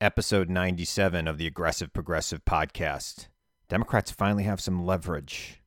episode 0.00 0.50
97 0.50 1.26
of 1.26 1.38
the 1.38 1.46
Aggressive 1.46 1.92
Progressive 1.92 2.44
podcast. 2.44 3.28
Democrats 3.68 4.10
finally 4.10 4.44
have 4.44 4.60
some 4.60 4.84
leverage. 4.84 5.62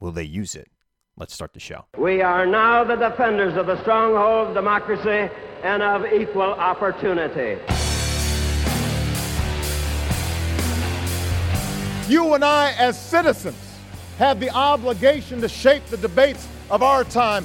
Will 0.00 0.10
they 0.10 0.24
use 0.24 0.54
it? 0.54 0.68
Let's 1.16 1.34
start 1.34 1.52
the 1.54 1.60
show. 1.60 1.86
We 1.96 2.22
are 2.22 2.46
now 2.46 2.84
the 2.84 2.96
defenders 2.96 3.56
of 3.56 3.66
the 3.66 3.80
stronghold 3.82 4.48
of 4.48 4.54
democracy 4.54 5.32
and 5.62 5.82
of 5.82 6.12
equal 6.12 6.42
opportunity. 6.42 7.60
You 12.08 12.34
and 12.34 12.44
I, 12.44 12.74
as 12.78 13.00
citizens, 13.00 13.56
have 14.18 14.40
the 14.40 14.50
obligation 14.50 15.40
to 15.40 15.48
shape 15.48 15.84
the 15.86 15.96
debates 15.96 16.48
of 16.70 16.82
our 16.82 17.04
time, 17.04 17.44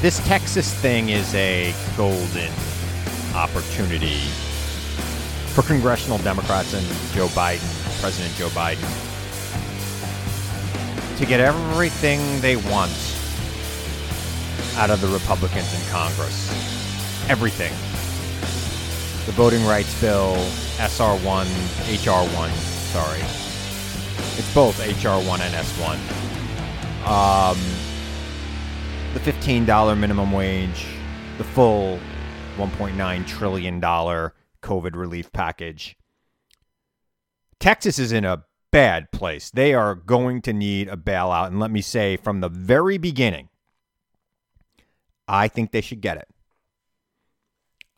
This 0.00 0.24
Texas 0.28 0.72
thing 0.74 1.08
is 1.08 1.34
a 1.34 1.74
golden 1.96 2.52
opportunity 3.34 4.20
for 5.52 5.62
congressional 5.62 6.18
Democrats 6.18 6.72
and 6.72 6.86
Joe 7.12 7.26
Biden, 7.26 8.00
President 8.00 8.32
Joe 8.36 8.48
Biden, 8.50 8.86
to 11.18 11.26
get 11.26 11.40
everything 11.40 12.40
they 12.40 12.54
want 12.54 12.92
out 14.76 14.90
of 14.90 15.00
the 15.00 15.08
Republicans 15.08 15.74
in 15.74 15.80
Congress. 15.90 16.48
Everything. 17.28 17.72
The 19.26 19.32
voting 19.32 19.66
rights 19.66 20.00
bill, 20.00 20.36
SR1, 20.76 21.44
HR1, 21.96 22.50
sorry. 22.92 23.22
It's 24.38 24.54
both 24.54 24.78
HR1 24.78 25.40
and 25.40 25.54
S1. 25.56 25.98
Um, 27.04 27.58
the 29.18 29.32
$15 29.32 29.98
minimum 29.98 30.30
wage, 30.30 30.86
the 31.38 31.44
full 31.44 31.98
$1.9 32.56 33.26
trillion 33.26 33.80
COVID 33.80 34.94
relief 34.94 35.32
package. 35.32 35.96
Texas 37.58 37.98
is 37.98 38.12
in 38.12 38.24
a 38.24 38.44
bad 38.70 39.10
place. 39.10 39.50
They 39.50 39.74
are 39.74 39.96
going 39.96 40.40
to 40.42 40.52
need 40.52 40.88
a 40.88 40.96
bailout. 40.96 41.48
And 41.48 41.58
let 41.58 41.72
me 41.72 41.80
say 41.80 42.16
from 42.16 42.40
the 42.40 42.48
very 42.48 42.96
beginning, 42.96 43.48
I 45.26 45.48
think 45.48 45.72
they 45.72 45.80
should 45.80 46.00
get 46.00 46.16
it. 46.18 46.28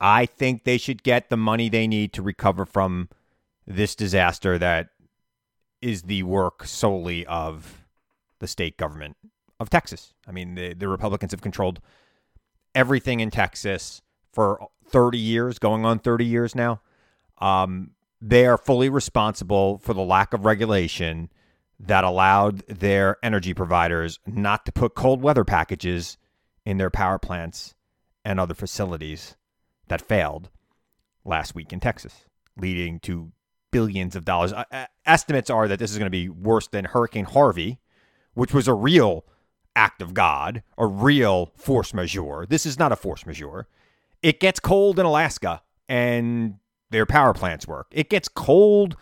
I 0.00 0.24
think 0.24 0.64
they 0.64 0.78
should 0.78 1.02
get 1.02 1.28
the 1.28 1.36
money 1.36 1.68
they 1.68 1.86
need 1.86 2.14
to 2.14 2.22
recover 2.22 2.64
from 2.64 3.10
this 3.66 3.94
disaster 3.94 4.58
that 4.58 4.88
is 5.82 6.02
the 6.02 6.22
work 6.22 6.64
solely 6.64 7.26
of 7.26 7.84
the 8.38 8.46
state 8.46 8.78
government 8.78 9.18
of 9.60 9.70
Texas. 9.70 10.14
I 10.26 10.32
mean, 10.32 10.56
the, 10.56 10.74
the 10.74 10.88
Republicans 10.88 11.30
have 11.30 11.42
controlled 11.42 11.80
everything 12.74 13.20
in 13.20 13.30
Texas 13.30 14.02
for 14.32 14.68
30 14.88 15.18
years, 15.18 15.58
going 15.58 15.84
on 15.84 15.98
30 15.98 16.24
years 16.24 16.54
now. 16.54 16.80
Um, 17.38 17.92
they 18.20 18.46
are 18.46 18.58
fully 18.58 18.88
responsible 18.88 19.78
for 19.78 19.94
the 19.94 20.02
lack 20.02 20.32
of 20.32 20.44
regulation 20.44 21.30
that 21.78 22.04
allowed 22.04 22.58
their 22.66 23.16
energy 23.22 23.54
providers 23.54 24.18
not 24.26 24.66
to 24.66 24.72
put 24.72 24.94
cold 24.94 25.22
weather 25.22 25.44
packages 25.44 26.18
in 26.66 26.76
their 26.76 26.90
power 26.90 27.18
plants 27.18 27.74
and 28.24 28.38
other 28.38 28.54
facilities 28.54 29.36
that 29.88 30.02
failed 30.02 30.50
last 31.24 31.54
week 31.54 31.72
in 31.72 31.80
Texas, 31.80 32.26
leading 32.56 33.00
to 33.00 33.32
billions 33.70 34.14
of 34.14 34.24
dollars. 34.24 34.52
Uh, 34.52 34.64
uh, 34.70 34.86
estimates 35.06 35.48
are 35.48 35.68
that 35.68 35.78
this 35.78 35.90
is 35.90 35.98
going 35.98 36.06
to 36.06 36.10
be 36.10 36.28
worse 36.28 36.68
than 36.68 36.84
Hurricane 36.84 37.24
Harvey, 37.24 37.78
which 38.34 38.52
was 38.52 38.68
a 38.68 38.74
real 38.74 39.24
act 39.76 40.02
of 40.02 40.14
God, 40.14 40.62
a 40.78 40.86
real 40.86 41.52
force 41.56 41.94
majeure. 41.94 42.46
This 42.48 42.66
is 42.66 42.78
not 42.78 42.92
a 42.92 42.96
force 42.96 43.26
majeure. 43.26 43.66
It 44.22 44.40
gets 44.40 44.60
cold 44.60 44.98
in 44.98 45.06
Alaska 45.06 45.62
and 45.88 46.56
their 46.90 47.06
power 47.06 47.32
plants 47.32 47.66
work. 47.66 47.88
It 47.90 48.10
gets 48.10 48.28
cold 48.28 48.96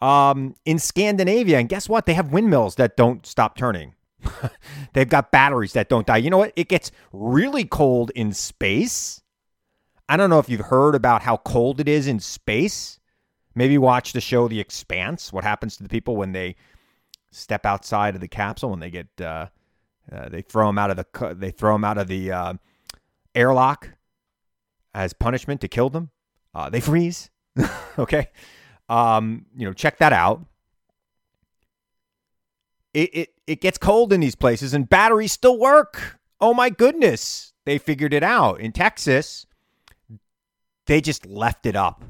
um, 0.00 0.54
in 0.64 0.78
Scandinavia, 0.78 1.58
and 1.58 1.68
guess 1.68 1.88
what? 1.88 2.06
They 2.06 2.14
have 2.14 2.32
windmills 2.32 2.76
that 2.76 2.96
don't 2.96 3.26
stop 3.26 3.56
turning. 3.56 3.94
They've 4.92 5.08
got 5.08 5.30
batteries 5.30 5.72
that 5.74 5.88
don't 5.88 6.06
die. 6.06 6.18
You 6.18 6.30
know 6.30 6.38
what? 6.38 6.52
It 6.56 6.68
gets 6.68 6.90
really 7.12 7.64
cold 7.64 8.10
in 8.14 8.32
space. 8.32 9.22
I 10.08 10.16
don't 10.16 10.30
know 10.30 10.38
if 10.38 10.48
you've 10.48 10.60
heard 10.60 10.94
about 10.94 11.22
how 11.22 11.38
cold 11.38 11.80
it 11.80 11.88
is 11.88 12.06
in 12.06 12.20
space. 12.20 12.98
Maybe 13.54 13.78
watch 13.78 14.12
the 14.12 14.20
show 14.20 14.48
The 14.48 14.60
Expanse. 14.60 15.32
What 15.32 15.44
happens 15.44 15.76
to 15.76 15.82
the 15.82 15.88
people 15.88 16.16
when 16.16 16.32
they 16.32 16.56
step 17.30 17.66
outside 17.66 18.14
of 18.14 18.20
the 18.20 18.28
capsule 18.28 18.70
when 18.70 18.80
they 18.80 18.90
get 18.90 19.20
uh, 19.20 19.46
uh, 20.10 20.28
they 20.28 20.42
throw 20.42 20.66
them 20.66 20.78
out 20.78 20.90
of 20.90 20.96
the 20.96 21.34
they 21.34 21.50
throw 21.50 21.74
them 21.74 21.84
out 21.84 21.98
of 21.98 22.08
the 22.08 22.32
uh, 22.32 22.54
airlock 23.34 23.90
as 24.94 25.12
punishment 25.12 25.60
to 25.60 25.68
kill 25.68 25.90
them. 25.90 26.10
Uh, 26.54 26.70
they 26.70 26.80
freeze. 26.80 27.30
okay, 27.98 28.28
um, 28.88 29.46
you 29.56 29.66
know, 29.66 29.72
check 29.72 29.98
that 29.98 30.12
out. 30.12 30.44
It, 32.94 33.10
it 33.14 33.28
it 33.46 33.60
gets 33.60 33.78
cold 33.78 34.12
in 34.12 34.20
these 34.20 34.36
places, 34.36 34.74
and 34.74 34.88
batteries 34.88 35.32
still 35.32 35.58
work. 35.58 36.18
Oh 36.40 36.54
my 36.54 36.70
goodness, 36.70 37.52
they 37.64 37.78
figured 37.78 38.12
it 38.12 38.22
out 38.22 38.60
in 38.60 38.72
Texas. 38.72 39.46
They 40.86 41.00
just 41.00 41.26
left 41.26 41.66
it 41.66 41.74
up 41.74 42.04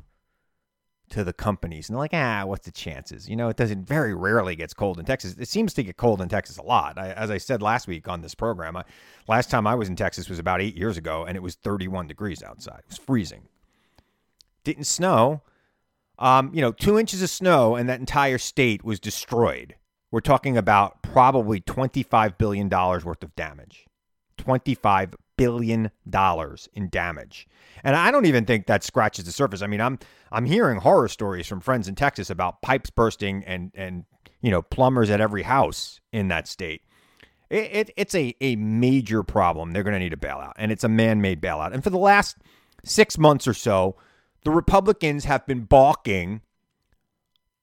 to 1.11 1.25
the 1.25 1.33
companies. 1.33 1.89
And 1.89 1.95
they're 1.95 2.01
like, 2.01 2.15
ah, 2.15 2.45
what's 2.45 2.65
the 2.65 2.73
chances? 2.73 3.29
You 3.29 3.37
know, 3.37 3.49
it 3.49 3.57
doesn't 3.57 3.87
very 3.87 4.15
rarely 4.15 4.57
gets 4.57 4.75
cold 4.75 4.99
in 4.99 5.05
Texas. 5.05 5.37
It 5.39 5.49
seems 5.49 5.73
to 5.75 5.83
get 5.83 5.97
cold 5.97 6.21
in 6.21 6.29
Texas 6.29 6.59
a 6.59 6.63
lot. 6.63 6.99
I, 6.99 7.13
as 7.13 7.31
I 7.31 7.39
said 7.39 7.63
last 7.63 7.87
week 7.87 8.09
on 8.09 8.23
this 8.23 8.35
program, 8.35 8.77
I, 8.77 8.85
last 9.29 9.51
time 9.51 9.67
I 9.67 9.75
was 9.75 9.89
in 9.89 9.97
Texas 9.97 10.29
was 10.29 10.39
about 10.39 10.61
eight 10.61 10.77
years 10.77 10.97
ago, 10.97 11.25
and 11.25 11.37
it 11.37 11.43
was 11.43 11.55
31 11.55 12.07
degrees 12.07 12.43
outside. 12.43 12.81
It 12.81 12.89
was 12.89 12.99
freezing. 12.99 13.43
Didn't 14.65 14.85
snow. 14.85 15.43
Um, 16.19 16.51
you 16.53 16.61
know, 16.61 16.73
two 16.73 16.99
inches 16.99 17.23
of 17.23 17.31
snow, 17.31 17.77
and 17.77 17.89
that 17.89 18.01
entire 18.01 18.39
state 18.39 18.85
was 18.85 18.99
destroyed. 18.99 19.77
We're 20.11 20.21
talking 20.21 20.57
about 20.57 21.03
probably 21.03 21.61
$25 21.61 22.39
billion 22.39 22.69
worth 22.69 23.23
of 23.23 23.35
damage. 23.37 23.87
$25 24.39 25.15
billion 25.37 25.91
dollars 26.09 26.69
in 26.75 26.89
damage. 26.89 27.47
And 27.85 27.97
I 27.97 28.11
don't 28.11 28.27
even 28.27 28.45
think 28.45 28.67
that 28.67 28.83
scratches 28.83 29.25
the 29.25 29.33
surface. 29.33 29.63
I 29.63 29.67
mean, 29.67 29.81
I'm 29.81 29.99
I'm 30.33 30.47
hearing 30.47 30.81
horror 30.81 31.09
stories 31.09 31.47
from 31.47 31.61
friends 31.61 31.89
in 31.89 31.95
Texas 31.95 32.31
about 32.31 32.63
pipes 32.63 32.91
bursting 32.91 33.45
and 33.45 33.71
and 33.75 34.05
you 34.41 34.51
know 34.51 34.63
plumbers 34.63 35.11
at 35.11 35.21
every 35.21 35.43
house 35.43 36.01
in 36.13 36.29
that 36.29 36.49
state. 36.49 36.83
It, 37.51 37.71
it 37.73 37.91
it's 37.97 38.15
a 38.15 38.35
a 38.41 38.57
major 38.57 39.23
problem. 39.23 39.73
They're 39.73 39.85
going 39.85 39.95
to 39.95 40.01
need 40.01 40.13
a 40.13 40.17
bailout, 40.17 40.53
and 40.57 40.73
it's 40.73 40.85
a 40.85 40.89
man-made 40.89 41.41
bailout. 41.41 41.73
And 41.73 41.85
for 41.85 41.91
the 41.91 41.99
last 41.99 42.39
six 42.85 43.19
months 43.19 43.47
or 43.47 43.55
so, 43.55 43.97
the 44.45 44.51
Republicans 44.51 45.25
have 45.25 45.47
been 45.47 45.63
balking 45.63 46.41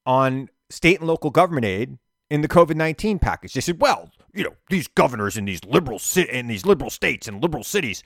on 0.06 0.48
state 0.70 1.00
and 1.00 1.08
local 1.08 1.30
government 1.30 1.64
aid 1.64 1.98
in 2.30 2.40
the 2.40 2.48
COVID 2.48 2.76
nineteen 2.76 3.18
package. 3.18 3.54
They 3.54 3.60
said, 3.60 3.80
"Well, 3.80 4.10
you 4.32 4.44
know, 4.44 4.54
these 4.70 4.88
governors 4.88 5.36
in 5.36 5.44
these 5.44 5.64
liberal 5.64 5.98
ci- 5.98 6.28
in 6.30 6.46
these 6.46 6.66
liberal 6.66 6.90
states 6.90 7.28
and 7.28 7.42
liberal 7.42 7.64
cities, 7.64 8.02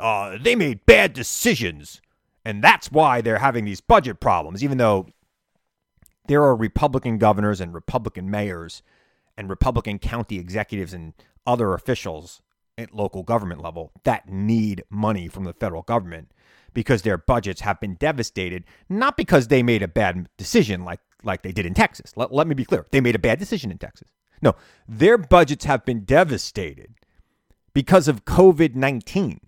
uh, 0.00 0.38
they 0.42 0.54
made 0.54 0.86
bad 0.86 1.12
decisions, 1.12 2.00
and 2.44 2.62
that's 2.62 2.90
why 2.90 3.20
they're 3.20 3.38
having 3.38 3.64
these 3.64 3.80
budget 3.80 4.20
problems." 4.20 4.62
Even 4.64 4.78
though 4.78 5.06
there 6.26 6.42
are 6.42 6.56
Republican 6.56 7.18
governors 7.18 7.60
and 7.60 7.74
Republican 7.74 8.30
mayors 8.30 8.82
and 9.36 9.48
Republican 9.48 9.98
county 9.98 10.38
executives 10.38 10.92
and 10.92 11.14
other 11.46 11.74
officials 11.74 12.42
at 12.78 12.94
local 12.94 13.22
government 13.22 13.60
level 13.60 13.92
that 14.04 14.28
need 14.28 14.84
money 14.88 15.28
from 15.28 15.44
the 15.44 15.52
federal 15.52 15.82
government 15.82 16.30
because 16.74 17.02
their 17.02 17.18
budgets 17.18 17.60
have 17.62 17.78
been 17.80 17.94
devastated, 17.94 18.64
not 18.88 19.16
because 19.16 19.48
they 19.48 19.62
made 19.62 19.82
a 19.82 19.88
bad 19.88 20.28
decision 20.38 20.84
like 20.84 21.00
like 21.24 21.42
they 21.42 21.52
did 21.52 21.66
in 21.66 21.74
Texas. 21.74 22.12
Let, 22.16 22.32
let 22.32 22.46
me 22.46 22.54
be 22.54 22.64
clear. 22.64 22.86
They 22.90 23.00
made 23.00 23.14
a 23.14 23.20
bad 23.20 23.38
decision 23.38 23.70
in 23.70 23.78
Texas. 23.78 24.08
No, 24.40 24.54
their 24.88 25.16
budgets 25.16 25.64
have 25.64 25.84
been 25.84 26.04
devastated 26.04 26.94
because 27.72 28.08
of 28.08 28.24
COVID 28.24 28.74
19. 28.74 29.40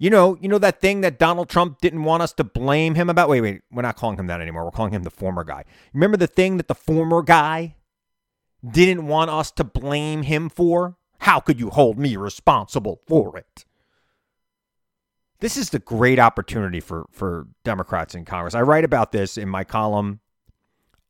You 0.00 0.10
know, 0.10 0.36
you 0.40 0.48
know 0.48 0.58
that 0.58 0.80
thing 0.80 1.00
that 1.00 1.18
Donald 1.18 1.48
Trump 1.48 1.80
didn't 1.80 2.04
want 2.04 2.22
us 2.22 2.32
to 2.34 2.44
blame 2.44 2.94
him 2.94 3.10
about? 3.10 3.28
Wait, 3.28 3.40
wait, 3.40 3.62
we're 3.72 3.82
not 3.82 3.96
calling 3.96 4.16
him 4.16 4.28
that 4.28 4.40
anymore. 4.40 4.64
We're 4.64 4.70
calling 4.70 4.92
him 4.92 5.02
the 5.02 5.10
former 5.10 5.42
guy. 5.42 5.64
Remember 5.92 6.16
the 6.16 6.28
thing 6.28 6.56
that 6.58 6.68
the 6.68 6.74
former 6.74 7.22
guy 7.22 7.74
didn't 8.68 9.06
want 9.06 9.30
us 9.30 9.50
to 9.52 9.64
blame 9.64 10.22
him 10.22 10.48
for? 10.48 10.96
How 11.20 11.40
could 11.40 11.58
you 11.58 11.70
hold 11.70 11.98
me 11.98 12.16
responsible 12.16 13.00
for 13.08 13.36
it? 13.36 13.64
This 15.40 15.56
is 15.56 15.70
the 15.70 15.78
great 15.78 16.18
opportunity 16.18 16.80
for 16.80 17.06
for 17.12 17.46
Democrats 17.64 18.14
in 18.14 18.24
Congress. 18.24 18.54
I 18.54 18.62
write 18.62 18.84
about 18.84 19.12
this 19.12 19.38
in 19.38 19.48
my 19.48 19.64
column. 19.64 20.20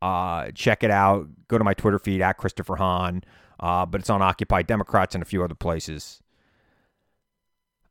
Uh, 0.01 0.51
check 0.55 0.85
it 0.85 0.91
out. 0.91 1.27
Go 1.49 1.59
to 1.59 1.65
my 1.65 1.75
Twitter 1.75 1.99
feed 1.99 2.21
at 2.23 2.37
Christopher 2.37 2.77
Hahn. 2.77 3.23
Uh, 3.61 3.85
but 3.87 4.01
it's 4.01 4.11
on 4.11 4.23
Occupy 4.23 4.63
Democrats 4.63 5.15
and 5.15 5.23
a 5.23 5.27
few 5.27 5.43
other 5.43 5.55
places. 5.55 6.23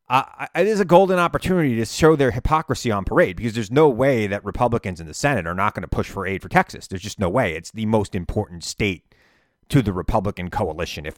Uh, 0.10 0.48
it 0.56 0.68
is 0.68 0.80
a 0.80 0.86
golden 0.86 1.20
opportunity 1.20 1.76
to 1.76 1.86
show 1.86 2.16
their 2.16 2.32
hypocrisy 2.32 2.90
on 2.90 3.04
parade 3.04 3.36
because 3.36 3.54
there's 3.54 3.72
no 3.72 3.90
way 3.90 4.26
that 4.26 4.46
Republicans 4.46 5.02
in 5.02 5.08
the 5.08 5.14
Senate 5.14 5.46
are 5.46 5.54
not 5.54 5.76
going 5.76 5.82
to 5.82 5.88
push 5.88 6.10
for 6.10 6.26
aid 6.26 6.42
for 6.42 6.48
Texas. 6.48 6.88
There's 6.88 7.02
just 7.02 7.20
no 7.20 7.28
way. 7.28 7.56
It's 7.56 7.72
the 7.72 7.86
most 7.86 8.16
important 8.16 8.64
state 8.64 9.14
to 9.68 9.82
the 9.82 9.92
Republican 9.92 10.50
coalition. 10.50 11.06
If 11.06 11.16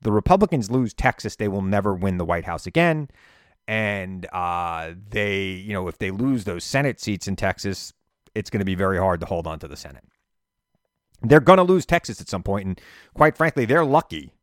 the 0.00 0.12
Republicans 0.12 0.70
lose 0.70 0.94
Texas, 0.94 1.36
they 1.36 1.48
will 1.48 1.60
never 1.60 1.94
win 1.94 2.16
the 2.16 2.24
White 2.24 2.46
House 2.46 2.66
again. 2.66 3.10
And 3.70 4.26
uh, 4.32 4.94
they, 5.10 5.44
you 5.44 5.72
know, 5.72 5.86
if 5.86 5.96
they 5.98 6.10
lose 6.10 6.42
those 6.42 6.64
Senate 6.64 6.98
seats 6.98 7.28
in 7.28 7.36
Texas, 7.36 7.92
it's 8.34 8.50
going 8.50 8.58
to 8.58 8.64
be 8.64 8.74
very 8.74 8.98
hard 8.98 9.20
to 9.20 9.26
hold 9.26 9.46
on 9.46 9.60
to 9.60 9.68
the 9.68 9.76
Senate. 9.76 10.02
They're 11.22 11.38
going 11.38 11.58
to 11.58 11.62
lose 11.62 11.86
Texas 11.86 12.20
at 12.20 12.28
some 12.28 12.42
point, 12.42 12.66
and 12.66 12.80
quite 13.14 13.36
frankly, 13.36 13.66
they're 13.66 13.84
lucky, 13.84 14.34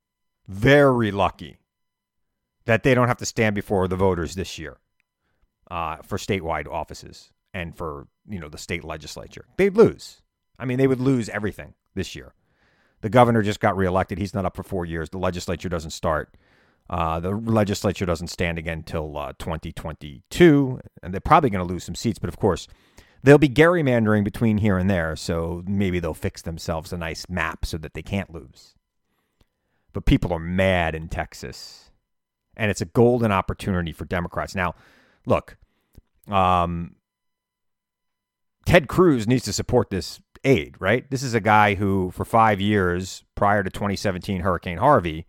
very 0.48 1.12
lucky, 1.12 1.58
that 2.64 2.84
they 2.84 2.96
don't 2.96 3.10
have 3.10 3.18
to 3.18 3.26
stand 3.26 3.54
before 3.54 3.90
the 3.90 3.98
voters 3.98 4.36
this 4.36 4.58
year 4.58 4.78
uh, 5.70 5.98
for 5.98 6.18
statewide 6.18 6.66
offices 6.66 7.34
and 7.54 7.76
for 7.76 8.08
you 8.30 8.40
know 8.40 8.48
the 8.48 8.58
state 8.58 8.86
legislature. 8.86 9.44
They'd 9.58 9.76
lose. 9.76 10.22
I 10.58 10.64
mean, 10.64 10.78
they 10.78 10.88
would 10.88 11.02
lose 11.02 11.28
everything 11.28 11.74
this 11.96 12.16
year. 12.16 12.34
The 13.02 13.10
governor 13.10 13.42
just 13.42 13.60
got 13.60 13.76
reelected. 13.76 14.20
He's 14.20 14.34
not 14.34 14.46
up 14.46 14.56
for 14.56 14.64
four 14.64 14.86
years. 14.86 15.10
The 15.10 15.18
legislature 15.18 15.68
doesn't 15.68 15.92
start. 15.92 16.34
Uh, 16.90 17.20
the 17.20 17.32
legislature 17.32 18.06
doesn't 18.06 18.28
stand 18.28 18.58
again 18.58 18.80
until 18.80 19.18
uh, 19.18 19.34
2022, 19.40 20.80
and 21.04 21.14
they're 21.14 21.22
probably 21.22 21.50
going 21.50 21.66
to 21.66 21.74
lose 21.74 21.84
some 21.84 21.96
seats. 21.96 22.20
But 22.20 22.30
of 22.30 22.38
course, 22.38 22.68
they'll 23.24 23.38
be 23.38 23.50
gerrymandering 23.50 24.24
between 24.24 24.60
here 24.60 24.78
and 24.78 24.90
there, 24.90 25.16
so 25.16 25.64
maybe 25.68 26.00
they'll 26.00 26.14
fix 26.14 26.42
themselves 26.42 26.94
a 26.94 26.98
nice 26.98 27.28
map 27.30 27.66
so 27.66 27.78
that 27.78 27.94
they 27.94 28.02
can't 28.02 28.34
lose. 28.34 28.76
But 29.92 30.06
people 30.06 30.32
are 30.32 30.40
mad 30.40 30.96
in 30.96 31.10
Texas, 31.10 31.92
and 32.56 32.72
it's 32.72 32.82
a 32.82 32.86
golden 32.86 33.32
opportunity 33.32 33.92
for 33.92 34.06
Democrats. 34.06 34.56
Now, 34.56 34.76
look, 35.26 35.58
um, 36.30 36.96
Ted 38.66 38.88
Cruz 38.88 39.28
needs 39.28 39.44
to 39.46 39.54
support 39.54 39.90
this 39.90 40.22
aid, 40.44 40.76
right? 40.80 41.10
This 41.10 41.24
is 41.24 41.34
a 41.34 41.40
guy 41.40 41.76
who, 41.76 42.12
for 42.12 42.26
five 42.26 42.62
years 42.62 43.24
prior 43.36 43.64
to 43.64 43.70
2017 43.70 44.42
Hurricane 44.42 44.78
Harvey, 44.78 45.26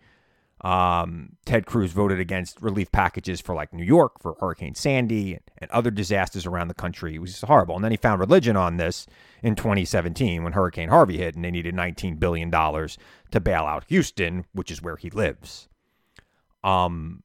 um, 0.62 1.36
Ted 1.44 1.66
Cruz 1.66 1.92
voted 1.92 2.18
against 2.18 2.60
relief 2.60 2.90
packages 2.90 3.40
for 3.40 3.54
like 3.54 3.72
New 3.72 3.84
York 3.84 4.20
for 4.20 4.34
Hurricane 4.40 4.74
Sandy 4.74 5.38
and 5.58 5.70
other 5.70 5.90
disasters 5.90 6.46
around 6.46 6.68
the 6.68 6.74
country. 6.74 7.14
It 7.14 7.20
was 7.20 7.30
just 7.30 7.44
horrible. 7.44 7.76
And 7.76 7.84
then 7.84 7.92
he 7.92 7.96
found 7.96 8.20
religion 8.20 8.56
on 8.56 8.76
this 8.76 9.06
in 9.42 9.54
2017 9.54 10.42
when 10.42 10.52
Hurricane 10.54 10.88
Harvey 10.88 11.18
hit 11.18 11.36
and 11.36 11.44
they 11.44 11.50
needed 11.50 11.74
$19 11.74 12.18
billion 12.18 12.50
to 12.50 13.40
bail 13.40 13.64
out 13.64 13.84
Houston, 13.88 14.46
which 14.52 14.70
is 14.70 14.82
where 14.82 14.96
he 14.96 15.10
lives. 15.10 15.68
Um, 16.64 17.22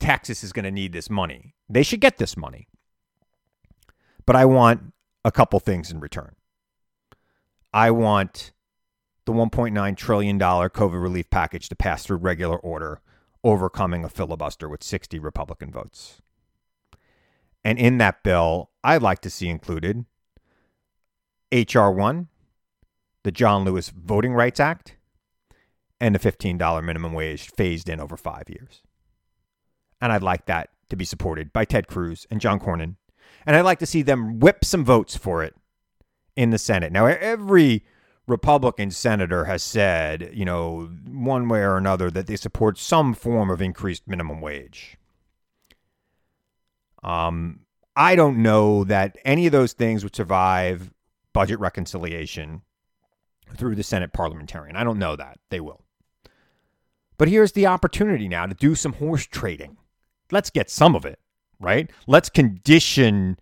Texas 0.00 0.42
is 0.42 0.52
going 0.52 0.64
to 0.64 0.72
need 0.72 0.92
this 0.92 1.08
money. 1.08 1.54
They 1.68 1.84
should 1.84 2.00
get 2.00 2.18
this 2.18 2.36
money. 2.36 2.66
But 4.26 4.36
I 4.36 4.46
want 4.46 4.92
a 5.24 5.30
couple 5.30 5.60
things 5.60 5.90
in 5.92 6.00
return. 6.00 6.34
I 7.72 7.90
want 7.90 8.52
the 9.26 9.32
$1.9 9.32 9.96
trillion 9.96 10.38
COVID 10.38 11.02
relief 11.02 11.30
package 11.30 11.68
to 11.68 11.76
pass 11.76 12.04
through 12.04 12.18
regular 12.18 12.58
order, 12.58 13.00
overcoming 13.42 14.04
a 14.04 14.08
filibuster 14.08 14.68
with 14.68 14.82
60 14.82 15.18
Republican 15.18 15.70
votes. 15.70 16.20
And 17.64 17.78
in 17.78 17.98
that 17.98 18.22
bill, 18.22 18.70
I'd 18.82 19.02
like 19.02 19.20
to 19.20 19.30
see 19.30 19.48
included 19.48 20.04
H.R. 21.50 21.90
1, 21.92 22.28
the 23.22 23.32
John 23.32 23.64
Lewis 23.64 23.90
Voting 23.90 24.34
Rights 24.34 24.60
Act, 24.60 24.96
and 26.00 26.14
the 26.14 26.18
$15 26.18 26.84
minimum 26.84 27.12
wage 27.14 27.50
phased 27.50 27.88
in 27.88 28.00
over 28.00 28.16
five 28.16 28.44
years. 28.48 28.82
And 30.00 30.12
I'd 30.12 30.22
like 30.22 30.46
that 30.46 30.70
to 30.90 30.96
be 30.96 31.04
supported 31.04 31.52
by 31.52 31.64
Ted 31.64 31.86
Cruz 31.86 32.26
and 32.30 32.40
John 32.40 32.60
Cornyn. 32.60 32.96
And 33.46 33.56
I'd 33.56 33.62
like 33.62 33.78
to 33.78 33.86
see 33.86 34.02
them 34.02 34.38
whip 34.38 34.64
some 34.64 34.84
votes 34.84 35.16
for 35.16 35.42
it 35.42 35.54
in 36.36 36.50
the 36.50 36.58
Senate. 36.58 36.92
Now, 36.92 37.06
every 37.06 37.84
Republican 38.26 38.90
senator 38.90 39.44
has 39.44 39.62
said, 39.62 40.30
you 40.32 40.44
know, 40.44 40.88
one 41.06 41.48
way 41.48 41.60
or 41.60 41.76
another, 41.76 42.10
that 42.10 42.26
they 42.26 42.36
support 42.36 42.78
some 42.78 43.12
form 43.12 43.50
of 43.50 43.60
increased 43.60 44.08
minimum 44.08 44.40
wage. 44.40 44.96
Um, 47.02 47.60
I 47.94 48.16
don't 48.16 48.42
know 48.42 48.82
that 48.84 49.18
any 49.24 49.46
of 49.46 49.52
those 49.52 49.74
things 49.74 50.02
would 50.02 50.16
survive 50.16 50.90
budget 51.32 51.60
reconciliation 51.60 52.62
through 53.56 53.74
the 53.74 53.82
Senate 53.82 54.12
parliamentarian. 54.12 54.74
I 54.74 54.84
don't 54.84 54.98
know 54.98 55.16
that 55.16 55.38
they 55.50 55.60
will. 55.60 55.82
But 57.18 57.28
here's 57.28 57.52
the 57.52 57.66
opportunity 57.66 58.26
now 58.26 58.46
to 58.46 58.54
do 58.54 58.74
some 58.74 58.94
horse 58.94 59.26
trading. 59.26 59.76
Let's 60.30 60.50
get 60.50 60.70
some 60.70 60.96
of 60.96 61.04
it, 61.04 61.20
right? 61.60 61.90
Let's 62.06 62.30
condition 62.30 63.38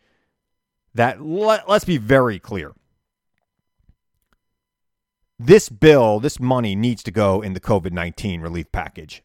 that. 0.94 1.22
Let, 1.22 1.68
let's 1.68 1.84
be 1.84 1.96
very 1.96 2.38
clear 2.38 2.72
this 5.38 5.68
bill, 5.68 6.20
this 6.20 6.38
money 6.38 6.74
needs 6.74 7.02
to 7.04 7.10
go 7.10 7.40
in 7.40 7.52
the 7.54 7.60
COVID 7.60 7.92
19 7.92 8.40
relief 8.40 8.70
package, 8.72 9.22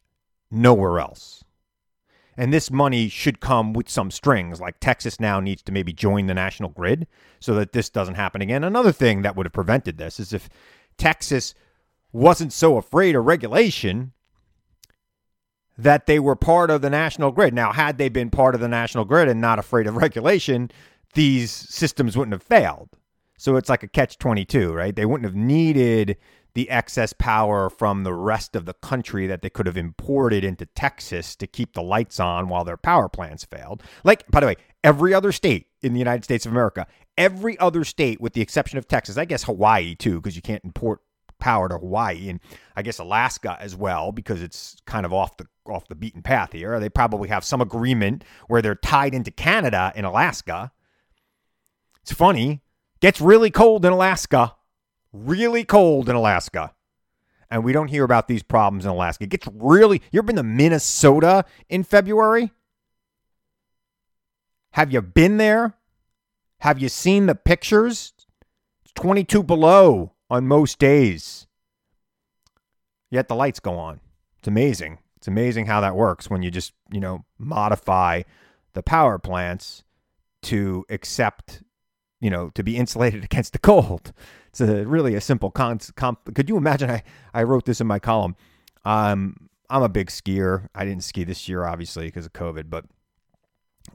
nowhere 0.49 0.99
else. 0.99 1.43
And 2.39 2.53
this 2.53 2.69
money 2.69 3.09
should 3.09 3.39
come 3.39 3.73
with 3.73 3.89
some 3.89 4.11
strings, 4.11 4.61
like 4.61 4.79
Texas 4.79 5.19
now 5.19 5.39
needs 5.39 5.63
to 5.63 5.71
maybe 5.71 5.91
join 5.91 6.27
the 6.27 6.35
national 6.35 6.69
grid 6.69 7.07
so 7.39 7.55
that 7.55 7.73
this 7.73 7.89
doesn't 7.89 8.13
happen 8.15 8.41
again. 8.41 8.63
Another 8.63 8.91
thing 8.91 9.23
that 9.23 9.35
would 9.35 9.47
have 9.47 9.53
prevented 9.53 9.97
this 9.97 10.19
is 10.19 10.33
if 10.33 10.47
Texas 10.97 11.55
wasn't 12.11 12.53
so 12.53 12.77
afraid 12.77 13.15
of 13.15 13.25
regulation 13.25 14.13
that 15.77 16.05
they 16.05 16.19
were 16.19 16.35
part 16.35 16.69
of 16.69 16.81
the 16.81 16.89
national 16.89 17.31
grid. 17.31 17.53
Now, 17.53 17.71
had 17.71 17.97
they 17.97 18.09
been 18.09 18.29
part 18.29 18.55
of 18.55 18.61
the 18.61 18.67
national 18.67 19.05
grid 19.05 19.27
and 19.27 19.39
not 19.39 19.59
afraid 19.59 19.87
of 19.87 19.95
regulation, 19.95 20.71
these 21.13 21.51
systems 21.51 22.17
wouldn't 22.17 22.33
have 22.33 22.43
failed. 22.43 22.89
So 23.37 23.55
it's 23.55 23.69
like 23.69 23.83
a 23.83 23.87
catch 23.87 24.17
22, 24.17 24.73
right? 24.73 24.95
They 24.95 25.05
wouldn't 25.05 25.25
have 25.25 25.35
needed 25.35 26.17
the 26.55 26.71
excess 26.71 27.13
power 27.13 27.69
from 27.69 28.03
the 28.03 28.13
rest 28.13 28.55
of 28.55 28.65
the 28.65 28.73
country 28.73 29.27
that 29.27 29.43
they 29.43 29.49
could 29.49 29.67
have 29.67 29.77
imported 29.77 30.43
into 30.43 30.65
Texas 30.65 31.35
to 31.35 31.45
keep 31.45 31.73
the 31.73 31.83
lights 31.83 32.19
on 32.19 32.49
while 32.49 32.63
their 32.63 32.77
power 32.77 33.07
plants 33.07 33.45
failed. 33.45 33.83
Like, 34.03 34.25
by 34.31 34.39
the 34.39 34.47
way, 34.47 34.55
every 34.83 35.13
other 35.13 35.31
state 35.31 35.67
in 35.83 35.93
the 35.93 35.99
United 35.99 36.23
States 36.23 36.47
of 36.47 36.51
America, 36.51 36.87
every 37.15 37.59
other 37.59 37.83
state 37.83 38.19
with 38.19 38.33
the 38.33 38.41
exception 38.41 38.79
of 38.79 38.87
Texas, 38.87 39.17
I 39.17 39.25
guess 39.25 39.43
Hawaii 39.43 39.93
too, 39.93 40.19
because 40.19 40.35
you 40.35 40.41
can't 40.41 40.63
import 40.63 41.01
power 41.39 41.69
to 41.69 41.77
Hawaii 41.77 42.29
and 42.29 42.39
I 42.75 42.81
guess 42.81 42.97
Alaska 42.97 43.55
as 43.59 43.75
well 43.75 44.11
because 44.11 44.41
it's 44.41 44.77
kind 44.87 45.05
of 45.05 45.13
off 45.13 45.37
the 45.37 45.45
off 45.67 45.87
the 45.87 45.95
beaten 45.95 46.23
path 46.23 46.53
here. 46.53 46.79
They 46.79 46.89
probably 46.89 47.29
have 47.29 47.43
some 47.43 47.61
agreement 47.61 48.23
where 48.47 48.63
they're 48.63 48.73
tied 48.73 49.13
into 49.13 49.29
Canada 49.29 49.93
in 49.95 50.05
Alaska. 50.05 50.71
It's 52.01 52.13
funny 52.13 52.61
Gets 52.99 53.21
really 53.21 53.51
cold 53.51 53.85
in 53.85 53.93
Alaska. 53.93 54.55
Really 55.13 55.63
cold 55.63 56.09
in 56.09 56.15
Alaska. 56.15 56.73
And 57.49 57.63
we 57.63 57.71
don't 57.71 57.87
hear 57.87 58.03
about 58.03 58.27
these 58.27 58.43
problems 58.43 58.85
in 58.85 58.91
Alaska. 58.91 59.23
It 59.23 59.29
gets 59.29 59.47
really. 59.53 60.01
You 60.11 60.19
ever 60.19 60.27
been 60.27 60.35
to 60.35 60.43
Minnesota 60.43 61.45
in 61.69 61.83
February? 61.83 62.51
Have 64.71 64.91
you 64.91 65.01
been 65.01 65.37
there? 65.37 65.73
Have 66.59 66.79
you 66.79 66.89
seen 66.89 67.25
the 67.25 67.35
pictures? 67.35 68.13
It's 68.83 68.93
22 68.93 69.43
below 69.43 70.13
on 70.29 70.47
most 70.47 70.79
days. 70.79 71.47
Yet 73.09 73.27
the 73.27 73.35
lights 73.35 73.59
go 73.59 73.77
on. 73.77 74.01
It's 74.39 74.47
amazing. 74.47 74.99
It's 75.15 75.27
amazing 75.27 75.67
how 75.67 75.81
that 75.81 75.95
works 75.95 76.29
when 76.29 76.43
you 76.43 76.51
just, 76.51 76.73
you 76.91 76.99
know, 76.99 77.23
modify 77.37 78.23
the 78.73 78.83
power 78.83 79.17
plants 79.17 79.83
to 80.43 80.85
accept 80.89 81.63
you 82.19 82.29
know, 82.29 82.49
to 82.51 82.63
be 82.63 82.77
insulated 82.77 83.23
against 83.25 83.53
the 83.53 83.59
cold. 83.59 84.13
It's 84.49 84.61
a 84.61 84.85
really 84.85 85.15
a 85.15 85.21
simple 85.21 85.51
con. 85.51 85.79
Comp- 85.95 86.33
Could 86.33 86.49
you 86.49 86.57
imagine? 86.57 86.89
I, 86.89 87.03
I 87.33 87.43
wrote 87.43 87.65
this 87.65 87.81
in 87.81 87.87
my 87.87 87.99
column. 87.99 88.35
Um, 88.85 89.49
I'm 89.69 89.83
a 89.83 89.89
big 89.89 90.07
skier. 90.07 90.67
I 90.73 90.85
didn't 90.85 91.03
ski 91.03 91.23
this 91.23 91.49
year, 91.49 91.65
obviously, 91.65 92.05
because 92.05 92.25
of 92.25 92.33
COVID, 92.33 92.69
but 92.69 92.85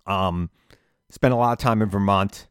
um, 0.07 0.51
spent 1.11 1.35
a 1.35 1.37
lot 1.37 1.53
of 1.53 1.59
time 1.59 1.83
in 1.83 1.89
Vermont. 1.89 2.49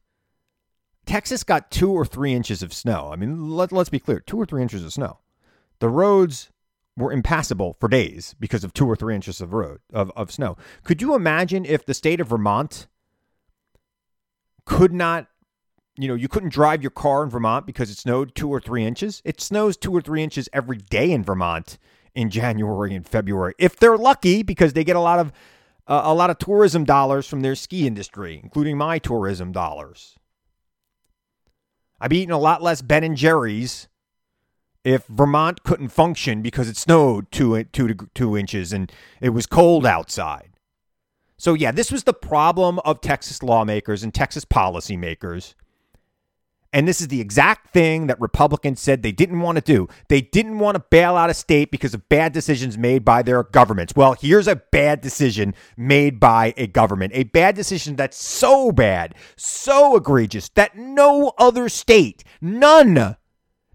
Texas 1.05 1.43
got 1.43 1.71
two 1.71 1.91
or 1.91 2.05
three 2.05 2.33
inches 2.33 2.61
of 2.61 2.73
snow. 2.73 3.09
I 3.11 3.15
mean, 3.15 3.51
let, 3.51 3.71
let's 3.71 3.89
be 3.89 3.99
clear 3.99 4.19
two 4.19 4.37
or 4.37 4.45
three 4.45 4.61
inches 4.61 4.83
of 4.83 4.93
snow. 4.93 5.19
The 5.79 5.89
roads 5.89 6.51
were 6.97 7.11
impassable 7.11 7.75
for 7.79 7.87
days 7.87 8.35
because 8.39 8.63
of 8.63 8.73
two 8.73 8.85
or 8.85 8.95
three 8.95 9.15
inches 9.15 9.41
of 9.41 9.53
road 9.53 9.79
of, 9.93 10.11
of 10.15 10.31
snow. 10.31 10.57
Could 10.83 11.01
you 11.01 11.15
imagine 11.15 11.65
if 11.65 11.85
the 11.85 11.93
state 11.93 12.19
of 12.19 12.27
Vermont 12.27 12.87
could 14.65 14.93
not, 14.93 15.27
you 15.97 16.07
know, 16.07 16.15
you 16.15 16.27
couldn't 16.27 16.53
drive 16.53 16.81
your 16.81 16.91
car 16.91 17.23
in 17.23 17.29
Vermont 17.29 17.65
because 17.65 17.89
it 17.89 17.97
snowed 17.97 18.35
two 18.35 18.49
or 18.49 18.59
three 18.59 18.85
inches? 18.85 19.21
It 19.25 19.41
snows 19.41 19.77
two 19.77 19.93
or 19.93 20.01
three 20.01 20.23
inches 20.23 20.47
every 20.53 20.77
day 20.77 21.11
in 21.11 21.23
Vermont 21.23 21.77
in 22.15 22.29
January 22.29 22.95
and 22.95 23.07
February. 23.07 23.53
If 23.57 23.77
they're 23.77 23.97
lucky, 23.97 24.43
because 24.43 24.73
they 24.73 24.83
get 24.83 24.95
a 24.95 25.01
lot 25.01 25.19
of 25.19 25.31
uh, 25.87 26.01
a 26.05 26.13
lot 26.13 26.29
of 26.29 26.37
tourism 26.37 26.85
dollars 26.85 27.27
from 27.27 27.41
their 27.41 27.55
ski 27.55 27.87
industry, 27.87 28.39
including 28.43 28.77
my 28.77 28.99
tourism 28.99 29.51
dollars. 29.51 30.15
I've 31.99 32.13
eaten 32.13 32.33
a 32.33 32.39
lot 32.39 32.63
less 32.63 32.81
Ben 32.81 33.03
and 33.03 33.17
Jerry's 33.17 33.87
if 34.83 35.05
Vermont 35.05 35.63
couldn't 35.63 35.89
function 35.89 36.41
because 36.41 36.67
it 36.67 36.77
snowed 36.77 37.31
two, 37.31 37.63
two, 37.65 37.93
two 38.15 38.37
inches 38.37 38.73
and 38.73 38.91
it 39.19 39.29
was 39.29 39.45
cold 39.45 39.85
outside. 39.85 40.49
So, 41.37 41.53
yeah, 41.53 41.71
this 41.71 41.91
was 41.91 42.03
the 42.03 42.13
problem 42.13 42.79
of 42.85 43.01
Texas 43.01 43.43
lawmakers 43.43 44.03
and 44.03 44.13
Texas 44.13 44.45
policymakers. 44.45 45.55
And 46.73 46.87
this 46.87 47.01
is 47.01 47.09
the 47.09 47.19
exact 47.19 47.71
thing 47.71 48.07
that 48.07 48.19
Republicans 48.21 48.79
said 48.79 49.03
they 49.03 49.11
didn't 49.11 49.41
want 49.41 49.57
to 49.57 49.61
do. 49.61 49.89
They 50.07 50.21
didn't 50.21 50.59
want 50.59 50.75
to 50.75 50.83
bail 50.89 51.17
out 51.17 51.29
a 51.29 51.33
state 51.33 51.69
because 51.69 51.93
of 51.93 52.07
bad 52.07 52.31
decisions 52.31 52.77
made 52.77 53.03
by 53.03 53.23
their 53.23 53.43
governments. 53.43 53.93
Well, 53.95 54.13
here's 54.13 54.47
a 54.47 54.55
bad 54.55 55.01
decision 55.01 55.53
made 55.75 56.19
by 56.19 56.53
a 56.55 56.67
government, 56.67 57.11
a 57.13 57.23
bad 57.23 57.55
decision 57.55 57.97
that's 57.97 58.17
so 58.17 58.71
bad, 58.71 59.15
so 59.35 59.97
egregious 59.97 60.47
that 60.49 60.77
no 60.77 61.33
other 61.37 61.67
state, 61.67 62.23
none, 62.39 63.17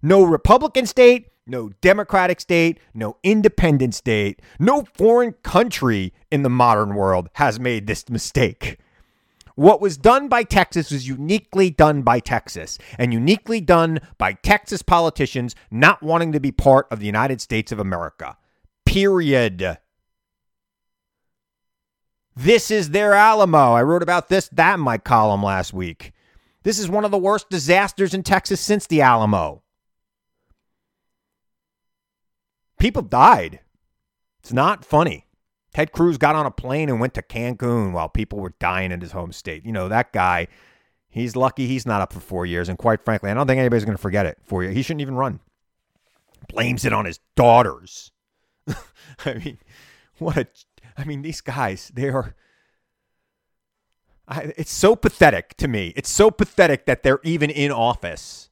no 0.01 0.23
Republican 0.23 0.87
state, 0.87 1.29
no 1.47 1.71
Democratic 1.81 2.41
state, 2.41 2.81
no 2.95 3.19
independent 3.23 3.95
state, 3.95 4.41
no 4.59 4.85
foreign 4.95 5.33
country 5.33 6.15
in 6.31 6.43
the 6.43 6.51
modern 6.51 6.95
world 6.95 7.29
has 7.35 7.61
made 7.61 7.87
this 7.87 8.09
mistake. 8.09 8.79
What 9.57 9.81
was 9.81 9.97
done 9.97 10.29
by 10.29 10.43
Texas 10.43 10.91
was 10.91 11.09
uniquely 11.09 11.71
done 11.71 12.03
by 12.03 12.21
Texas 12.21 12.79
and 12.99 13.13
uniquely 13.13 13.59
done 13.61 14.01
by 14.19 14.35
Texas 14.35 14.83
politicians 14.83 15.55
not 15.71 16.03
wanting 16.03 16.33
to 16.33 16.41
be 16.41 16.53
part 16.53 16.87
of 16.91 17.01
the 17.01 17.07
United 17.07 17.41
States 17.41 17.73
of 17.73 17.79
America. 17.79 18.37
Period. 18.85 19.79
This 22.37 22.71
is 22.71 22.91
their 22.91 23.15
Alamo. 23.15 23.73
I 23.73 23.83
wrote 23.83 24.03
about 24.03 24.29
this, 24.29 24.49
that 24.51 24.75
in 24.75 24.81
my 24.81 24.99
column 24.99 25.43
last 25.43 25.73
week. 25.73 26.13
This 26.63 26.79
is 26.79 26.91
one 26.91 27.07
of 27.07 27.11
the 27.11 27.17
worst 27.17 27.49
disasters 27.49 28.13
in 28.13 28.23
Texas 28.23 28.61
since 28.61 28.87
the 28.87 29.01
Alamo. 29.01 29.63
People 32.79 33.01
died. 33.01 33.61
It's 34.41 34.53
not 34.53 34.85
funny. 34.85 35.26
Ted 35.77 35.93
Cruz 35.93 36.17
got 36.17 36.35
on 36.35 36.47
a 36.47 36.51
plane 36.51 36.89
and 36.89 36.99
went 36.99 37.13
to 37.13 37.21
Cancun 37.23 37.93
while 37.93 38.09
people 38.09 38.39
were 38.39 38.55
dying 38.59 38.93
in 38.93 39.03
his 39.03 39.13
home 39.13 39.31
state. 39.31 39.67
You 39.67 39.73
know, 39.73 39.89
that 39.91 40.11
guy, 40.11 40.49
he's 41.07 41.37
lucky 41.37 41.67
he's 41.67 41.85
not 41.85 42.01
up 42.01 42.15
for 42.15 42.21
four 42.21 42.47
years. 42.47 42.71
And 42.71 42.79
quite 42.79 43.05
frankly, 43.05 43.31
I 43.31 43.35
don't 43.35 43.47
think 43.47 43.59
anybody's 43.59 43.85
going 43.85 43.95
to 43.95 44.01
forget 44.01 44.25
it 44.25 44.39
for 44.43 44.65
you. 44.65 44.71
He 44.71 44.81
shouldn't 44.81 45.03
even 45.03 45.17
run. 45.17 45.41
Blames 46.49 46.87
it 46.87 46.95
on 46.95 47.05
his 47.05 47.21
daughters. 47.35 48.11
I 49.27 49.35
mean, 49.35 49.59
what 50.17 50.39
a. 50.39 50.47
I 50.97 51.05
mean, 51.05 51.21
these 51.21 51.43
guys, 51.43 51.93
they 51.93 52.09
are. 52.09 52.35
I, 54.27 54.55
it's 54.57 54.73
so 54.73 54.97
pathetic 54.97 55.59
to 55.59 55.69
me. 55.69 55.93
It's 55.95 56.11
so 56.11 56.31
pathetic 56.31 56.87
that 56.87 57.03
they're 57.03 57.21
even 57.23 57.51
in 57.51 57.71
office. 57.71 58.49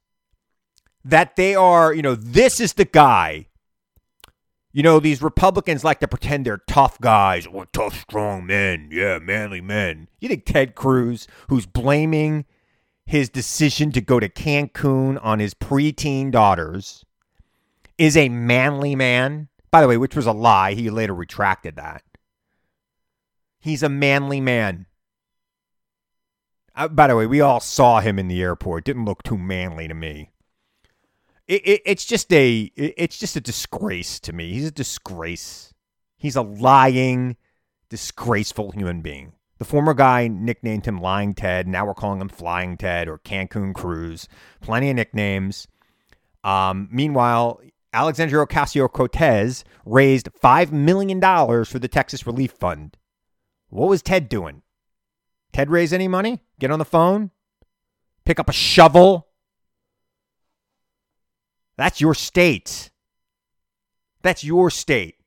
That 1.03 1.37
they 1.37 1.55
are, 1.55 1.91
you 1.91 2.03
know, 2.03 2.13
this 2.13 2.59
is 2.59 2.73
the 2.73 2.85
guy 2.85 3.47
you 4.75 4.83
know, 4.83 4.99
these 4.99 5.21
Republicans 5.21 5.85
like 5.85 6.01
to 6.01 6.07
pretend 6.07 6.45
they're 6.45 6.61
tough 6.67 6.99
guys. 6.99 7.47
We're 7.47 7.63
tough, 7.71 8.01
strong 8.01 8.45
men. 8.45 8.89
Yeah, 8.91 9.19
manly 9.19 9.61
men. 9.61 10.09
You 10.19 10.27
think 10.27 10.43
Ted 10.43 10.75
Cruz, 10.75 11.29
who's 11.47 11.65
blaming 11.65 12.43
his 13.05 13.29
decision 13.29 13.93
to 13.93 14.01
go 14.01 14.19
to 14.19 14.27
Cancun 14.27 15.17
on 15.23 15.39
his 15.39 15.53
preteen 15.53 16.29
daughters, 16.29 17.05
is 17.97 18.17
a 18.17 18.27
manly 18.27 18.97
man? 18.97 19.47
By 19.71 19.79
the 19.79 19.87
way, 19.87 19.95
which 19.95 20.13
was 20.13 20.27
a 20.27 20.33
lie. 20.33 20.73
He 20.73 20.89
later 20.89 21.15
retracted 21.15 21.77
that. 21.77 22.03
He's 23.57 23.81
a 23.81 23.87
manly 23.87 24.41
man. 24.41 24.87
Uh, 26.75 26.89
by 26.89 27.07
the 27.07 27.15
way, 27.15 27.25
we 27.25 27.39
all 27.39 27.61
saw 27.61 28.01
him 28.01 28.19
in 28.19 28.27
the 28.27 28.41
airport. 28.41 28.83
Didn't 28.83 29.05
look 29.05 29.23
too 29.23 29.37
manly 29.37 29.87
to 29.87 29.93
me 29.93 30.31
it, 31.47 31.61
it, 31.67 31.81
it's 31.85 32.05
just 32.05 32.31
a 32.33 32.71
it's 32.75 33.17
just 33.17 33.35
a 33.35 33.41
disgrace 33.41 34.19
to 34.21 34.33
me. 34.33 34.53
He's 34.53 34.67
a 34.67 34.71
disgrace. 34.71 35.73
He's 36.17 36.35
a 36.35 36.41
lying, 36.41 37.37
disgraceful 37.89 38.71
human 38.71 39.01
being. 39.01 39.33
The 39.57 39.65
former 39.65 39.93
guy 39.93 40.27
nicknamed 40.27 40.85
him 40.85 40.99
Lying 40.99 41.33
Ted. 41.33 41.67
Now 41.67 41.85
we're 41.85 41.93
calling 41.93 42.19
him 42.19 42.29
Flying 42.29 42.77
Ted 42.77 43.07
or 43.07 43.19
Cancun 43.19 43.73
Cruz. 43.73 44.27
Plenty 44.59 44.89
of 44.89 44.95
nicknames. 44.95 45.67
Um, 46.43 46.89
meanwhile, 46.91 47.61
Alexandria 47.93 48.45
Ocasio 48.45 48.91
Cortez 48.91 49.63
raised 49.85 50.29
$5 50.43 50.71
million 50.71 51.21
for 51.21 51.79
the 51.79 51.87
Texas 51.87 52.27
Relief 52.27 52.51
Fund. 52.51 52.97
What 53.69 53.89
was 53.89 54.01
Ted 54.01 54.27
doing? 54.27 54.61
Ted 55.53 55.69
raise 55.69 55.93
any 55.93 56.09
money? 56.09 56.41
Get 56.59 56.71
on 56.71 56.79
the 56.79 56.85
phone? 56.85 57.31
Pick 58.25 58.39
up 58.39 58.49
a 58.49 58.53
shovel? 58.53 59.27
That's 61.77 61.99
your 61.99 62.13
state. 62.13 62.91
That's 64.21 64.43
your 64.43 64.69
state. 64.69 65.17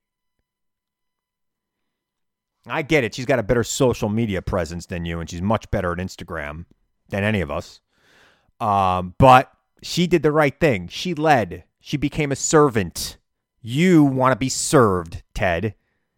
I 2.67 2.83
get 2.83 3.05
it. 3.05 3.15
She's 3.15 3.27
got 3.27 3.39
a 3.39 3.45
better 3.45 3.65
social 3.65 4.09
media 4.09 4.43
presence 4.43 4.87
than 4.87 5.05
you, 5.05 5.21
and 5.21 5.29
she's 5.29 5.43
much 5.43 5.71
better 5.71 5.93
at 5.93 5.99
Instagram 5.99 6.67
than 7.09 7.25
any 7.25 7.41
of 7.41 7.51
us. 7.51 7.81
Um, 8.61 9.15
but 9.19 9.53
she 9.83 10.07
did 10.07 10.23
the 10.23 10.33
right 10.33 10.59
thing. 10.59 10.89
She 10.89 11.15
led. 11.15 11.65
She 11.81 11.97
became 11.97 12.33
a 12.33 12.37
servant. 12.37 13.17
You 13.63 14.05
want 14.05 14.33
to 14.33 14.39
be 14.39 14.49
served, 14.49 15.23
Ted, 15.35 15.75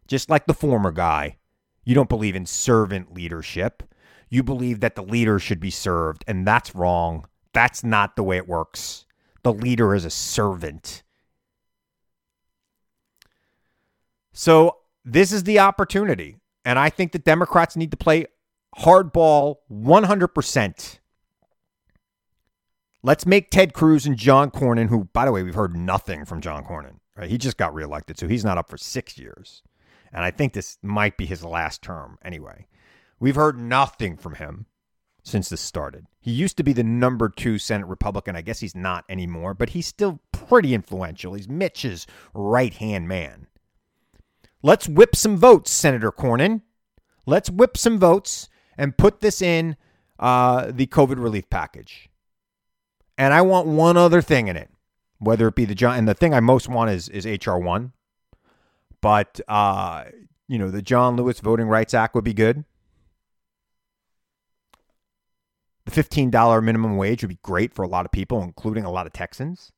just 0.07 0.29
like 0.29 0.45
the 0.47 0.53
former 0.53 0.91
guy. 0.91 1.37
You 1.85 1.95
don't 1.95 2.09
believe 2.09 2.35
in 2.35 2.45
servant 2.45 3.13
leadership. 3.13 3.83
You 4.29 4.43
believe 4.43 4.79
that 4.79 4.95
the 4.95 5.03
leader 5.03 5.39
should 5.39 5.59
be 5.59 5.71
served, 5.71 6.23
and 6.27 6.47
that's 6.47 6.75
wrong. 6.75 7.25
That's 7.53 7.83
not 7.83 8.15
the 8.15 8.23
way 8.23 8.37
it 8.37 8.47
works 8.47 9.05
the 9.43 9.53
leader 9.53 9.95
is 9.95 10.05
a 10.05 10.09
servant. 10.09 11.03
So 14.33 14.77
this 15.03 15.31
is 15.31 15.43
the 15.43 15.59
opportunity. 15.59 16.37
And 16.63 16.77
I 16.77 16.89
think 16.89 17.11
the 17.11 17.19
Democrats 17.19 17.75
need 17.75 17.91
to 17.91 17.97
play 17.97 18.27
hardball 18.77 19.57
100%. 19.71 20.99
Let's 23.03 23.25
make 23.25 23.49
Ted 23.49 23.73
Cruz 23.73 24.05
and 24.05 24.15
John 24.15 24.51
Cornyn, 24.51 24.89
who, 24.89 25.05
by 25.05 25.25
the 25.25 25.31
way, 25.31 25.41
we've 25.41 25.55
heard 25.55 25.75
nothing 25.75 26.23
from 26.23 26.39
John 26.39 26.63
Cornyn. 26.63 26.99
Right? 27.17 27.29
He 27.29 27.37
just 27.37 27.57
got 27.57 27.73
reelected, 27.73 28.19
so 28.19 28.27
he's 28.27 28.45
not 28.45 28.59
up 28.59 28.69
for 28.69 28.77
six 28.77 29.17
years. 29.17 29.63
And 30.13 30.23
I 30.23 30.31
think 30.31 30.53
this 30.53 30.77
might 30.83 31.17
be 31.17 31.25
his 31.25 31.43
last 31.43 31.81
term 31.81 32.19
anyway. 32.23 32.67
We've 33.19 33.35
heard 33.35 33.59
nothing 33.59 34.17
from 34.17 34.35
him 34.35 34.65
since 35.23 35.49
this 35.49 35.61
started. 35.61 36.05
He 36.19 36.31
used 36.31 36.57
to 36.57 36.63
be 36.63 36.73
the 36.73 36.83
number 36.83 37.29
two 37.29 37.57
Senate 37.57 37.87
Republican. 37.87 38.35
I 38.35 38.41
guess 38.41 38.59
he's 38.59 38.75
not 38.75 39.05
anymore, 39.09 39.53
but 39.53 39.69
he's 39.69 39.87
still 39.87 40.19
pretty 40.31 40.73
influential. 40.73 41.33
He's 41.33 41.49
Mitch's 41.49 42.07
right 42.33 42.73
hand 42.73 43.07
man. 43.07 43.47
Let's 44.63 44.87
whip 44.87 45.15
some 45.15 45.37
votes, 45.37 45.71
Senator 45.71 46.11
Cornyn. 46.11 46.61
Let's 47.25 47.49
whip 47.49 47.77
some 47.77 47.99
votes 47.99 48.49
and 48.77 48.97
put 48.97 49.19
this 49.21 49.41
in 49.41 49.75
uh, 50.19 50.71
the 50.71 50.87
COVID 50.87 51.21
relief 51.21 51.49
package. 51.49 52.09
And 53.17 53.33
I 53.33 53.41
want 53.41 53.67
one 53.67 53.97
other 53.97 54.21
thing 54.21 54.47
in 54.47 54.55
it, 54.55 54.69
whether 55.19 55.47
it 55.47 55.55
be 55.55 55.65
the 55.65 55.75
John. 55.75 55.97
And 55.97 56.07
the 56.07 56.13
thing 56.13 56.33
I 56.33 56.39
most 56.39 56.69
want 56.69 56.91
is 56.91 57.09
is 57.09 57.25
HR 57.25 57.57
one, 57.57 57.93
but 59.01 59.39
uh, 59.47 60.05
you 60.47 60.57
know 60.57 60.71
the 60.71 60.81
John 60.81 61.15
Lewis 61.15 61.39
Voting 61.39 61.67
Rights 61.67 61.93
Act 61.93 62.15
would 62.15 62.23
be 62.23 62.33
good. 62.33 62.63
The 65.85 65.91
$15 65.91 66.63
minimum 66.63 66.97
wage 66.97 67.23
would 67.23 67.29
be 67.29 67.39
great 67.41 67.73
for 67.73 67.83
a 67.83 67.87
lot 67.87 68.05
of 68.05 68.11
people, 68.11 68.43
including 68.43 68.83
a 68.83 68.91
lot 68.91 69.07
of 69.07 69.13
Texans. 69.13 69.71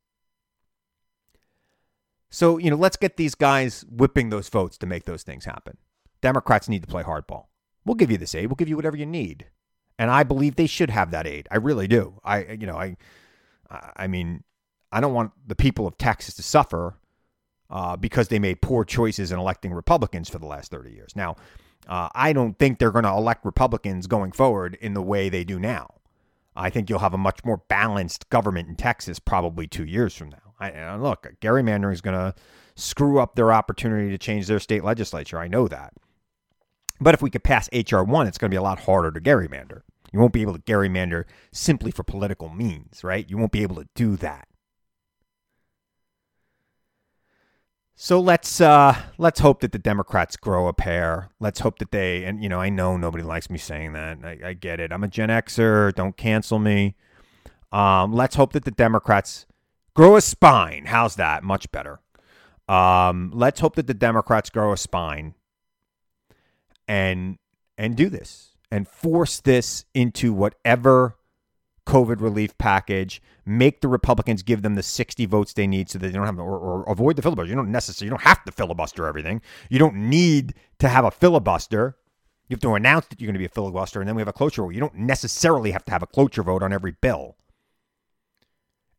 So, 2.30 2.58
you 2.58 2.70
know, 2.70 2.76
let's 2.76 2.98
get 2.98 3.16
these 3.16 3.36
guys 3.36 3.86
whipping 3.90 4.30
those 4.30 4.50
votes 4.50 4.78
to 4.80 4.86
make 4.86 5.06
those 5.06 5.24
things 5.24 5.46
happen. 5.46 5.78
Democrats 6.22 6.68
need 6.68 6.82
to 6.82 6.88
play 6.88 7.04
hardball. 7.04 7.46
We'll 7.86 7.96
give 7.96 8.10
you 8.10 8.18
this 8.18 8.34
aid. 8.34 8.48
We'll 8.48 8.56
give 8.56 8.70
you 8.70 8.76
whatever 8.76 8.98
you 8.98 9.06
need. 9.06 9.48
And 10.00 10.10
I 10.10 10.24
believe 10.24 10.56
they 10.56 10.68
should 10.68 10.90
have 10.90 11.12
that 11.12 11.28
aid. 11.28 11.48
I 11.52 11.58
really 11.58 11.88
do. 11.88 12.20
I, 12.24 12.54
you 12.54 12.66
know, 12.66 12.78
I, 12.78 12.98
I 13.96 14.08
mean, 14.08 14.44
I 14.92 15.00
don't 15.00 15.14
want 15.14 15.32
the 15.46 15.56
people 15.56 15.88
of 15.88 15.98
Texas 15.98 16.34
to 16.36 16.44
suffer 16.44 16.98
uh, 17.70 17.98
because 17.98 18.28
they 18.28 18.40
made 18.40 18.62
poor 18.62 18.84
choices 18.86 19.32
in 19.32 19.40
electing 19.40 19.74
Republicans 19.74 20.30
for 20.30 20.40
the 20.40 20.46
last 20.46 20.72
30 20.72 20.92
years. 20.92 21.16
Now, 21.16 21.36
uh, 21.88 22.10
I 22.14 22.34
don't 22.34 22.58
think 22.58 22.80
they're 22.80 22.92
going 22.92 23.04
to 23.04 23.12
elect 23.12 23.46
Republicans 23.46 24.08
going 24.08 24.32
forward 24.32 24.78
in 24.82 24.94
the 24.94 25.02
way 25.02 25.30
they 25.30 25.44
do 25.44 25.60
now. 25.60 25.96
I 26.56 26.70
think 26.70 26.90
you'll 26.90 27.00
have 27.00 27.14
a 27.14 27.18
much 27.18 27.44
more 27.44 27.58
balanced 27.68 28.30
government 28.30 28.70
in 28.70 28.76
Texas 28.76 29.20
probably 29.20 29.68
two 29.68 29.86
years 29.86 30.16
from 30.16 30.30
now. 30.30 30.54
I, 30.60 30.70
and 30.70 31.04
look, 31.04 31.28
gerrymandering 31.42 31.94
is 31.94 32.02
going 32.02 32.18
to 32.18 32.36
screw 32.76 33.20
up 33.20 33.36
their 33.36 33.52
opportunity 33.52 34.10
to 34.10 34.18
change 34.18 34.48
their 34.48 34.60
state 34.60 34.84
legislature. 34.84 35.40
I 35.40 35.48
know 35.48 35.68
that. 35.68 35.94
But 37.00 37.16
if 37.16 37.22
we 37.22 37.30
could 37.30 37.44
pass 37.44 37.70
H.R. 37.72 38.04
1, 38.04 38.28
it's 38.28 38.38
going 38.38 38.50
to 38.50 38.54
be 38.54 38.60
a 38.60 38.62
lot 38.62 38.82
harder 38.82 39.12
to 39.12 39.20
gerrymander. 39.20 39.82
You 40.12 40.20
won't 40.20 40.32
be 40.32 40.44
able 40.44 40.54
to 40.54 40.60
gerrymander 40.60 41.26
simply 41.52 41.92
for 41.92 42.04
political 42.04 42.50
means, 42.50 43.04
right? 43.04 43.28
You 43.28 43.38
won't 43.38 43.52
be 43.52 43.64
able 43.64 43.78
to 43.78 43.88
do 43.96 44.16
that. 44.18 44.48
So 47.96 48.20
let's 48.20 48.60
uh, 48.60 48.96
let's 49.18 49.40
hope 49.40 49.62
that 49.62 49.72
the 49.72 49.80
Democrats 49.80 50.36
grow 50.36 50.68
a 50.68 50.74
pair. 50.74 51.30
Let's 51.40 51.60
hope 51.60 51.80
that 51.80 51.92
they 51.92 52.24
and 52.26 52.42
you 52.42 52.50
know 52.50 52.60
I 52.60 52.70
know 52.70 52.98
nobody 52.98 53.24
likes 53.24 53.50
me 53.50 53.58
saying 53.58 53.94
that. 53.94 54.18
I, 54.24 54.40
I 54.50 54.54
get 54.54 54.80
it. 54.80 54.92
I'm 54.92 55.04
a 55.04 55.08
Gen 55.08 55.30
Xer. 55.30 55.94
Don't 55.94 56.18
cancel 56.18 56.60
me. 56.60 56.96
Um, 57.72 58.12
let's 58.12 58.36
hope 58.36 58.54
that 58.54 58.66
the 58.66 58.72
Democrats 58.72 59.46
grow 59.96 60.16
a 60.16 60.22
spine. 60.22 60.86
How's 60.86 61.16
that? 61.16 61.44
Much 61.44 61.72
better. 61.72 62.00
Um, 62.68 63.32
let's 63.34 63.60
hope 63.60 63.76
that 63.76 63.88
the 63.88 63.94
Democrats 63.94 64.50
grow 64.50 64.72
a 64.72 64.78
spine 64.78 65.36
and 66.88 67.38
and 67.78 67.96
do 67.96 68.10
this 68.10 68.56
and 68.72 68.88
force 68.88 69.40
this 69.40 69.86
into 69.94 70.34
whatever 70.34 71.16
COVID 71.86 72.22
relief 72.22 72.58
package, 72.58 73.22
make 73.46 73.82
the 73.82 73.88
Republicans 73.88 74.42
give 74.44 74.62
them 74.62 74.76
the 74.76 74.84
60 74.84 75.26
votes 75.26 75.54
they 75.54 75.68
need 75.68 75.90
so 75.90 76.00
that 76.00 76.08
they 76.08 76.14
don't 76.14 76.26
have 76.26 76.40
or, 76.40 76.58
or 76.58 76.84
avoid 76.90 77.16
the 77.16 77.22
filibuster. 77.22 77.50
You 77.50 77.56
don't 77.56 77.72
necessarily, 77.72 78.08
you 78.08 78.12
don't 78.12 78.28
have 78.28 78.44
to 78.46 78.52
filibuster 78.52 79.06
everything. 79.06 79.42
You 79.70 79.80
don't 79.80 79.96
need 79.96 80.54
to 80.80 80.88
have 80.88 81.06
a 81.06 81.12
filibuster. 81.12 81.98
You 82.48 82.56
have 82.56 82.62
to 82.62 82.76
announce 82.76 83.08
that 83.08 83.20
you're 83.20 83.28
going 83.28 83.36
to 83.36 83.40
be 83.40 83.46
a 83.46 83.50
filibuster, 83.50 84.00
and 84.00 84.08
then 84.08 84.16
we 84.16 84.22
have 84.22 84.28
a 84.28 84.34
cloture 84.34 84.62
vote. 84.62 84.74
You 84.74 84.80
don't 84.80 84.96
necessarily 84.96 85.72
have 85.72 85.86
to 85.86 85.92
have 85.92 86.04
a 86.04 86.08
cloture 86.08 86.44
vote 86.44 86.64
on 86.64 86.74
every 86.74 86.92
bill. 86.92 87.38